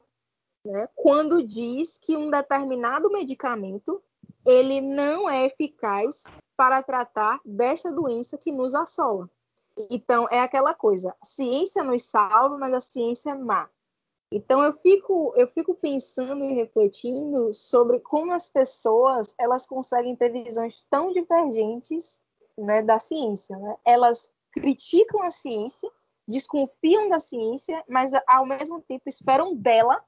né, 0.65 0.89
quando 0.95 1.43
diz 1.43 1.99
que 1.99 2.17
um 2.17 2.31
determinado 2.31 3.11
medicamento 3.11 4.03
ele 4.45 4.81
não 4.81 5.29
é 5.29 5.47
eficaz 5.47 6.25
para 6.57 6.83
tratar 6.83 7.41
desta 7.45 7.91
doença 7.91 8.39
que 8.39 8.53
nos 8.53 8.75
assola. 8.75 9.29
Então, 9.91 10.27
é 10.31 10.41
aquela 10.41 10.73
coisa, 10.73 11.15
a 11.21 11.25
ciência 11.25 11.85
nos 11.85 12.03
salva, 12.03 12.57
mas 12.57 12.73
a 12.73 12.81
ciência 12.81 13.31
é 13.31 13.35
má. 13.35 13.69
Então, 14.33 14.63
eu 14.63 14.73
fico, 14.73 15.33
eu 15.37 15.47
fico 15.47 15.75
pensando 15.75 16.43
e 16.45 16.55
refletindo 16.55 17.53
sobre 17.53 18.01
como 18.01 18.33
as 18.33 18.49
pessoas 18.49 19.35
elas 19.39 19.67
conseguem 19.67 20.17
ter 20.17 20.31
visões 20.31 20.85
tão 20.91 21.13
divergentes 21.13 22.21
né, 22.57 22.83
da 22.83 22.99
ciência. 22.99 23.57
Né? 23.57 23.77
Elas 23.85 24.31
criticam 24.53 25.23
a 25.23 25.31
ciência, 25.31 25.91
desconfiam 26.27 27.09
da 27.09 27.19
ciência, 27.19 27.83
mas 27.89 28.13
ao 28.27 28.47
mesmo 28.47 28.81
tempo 28.83 29.09
esperam 29.09 29.55
dela 29.55 30.03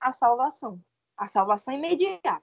a 0.00 0.12
salvação, 0.12 0.80
a 1.16 1.26
salvação 1.26 1.72
imediata. 1.74 2.42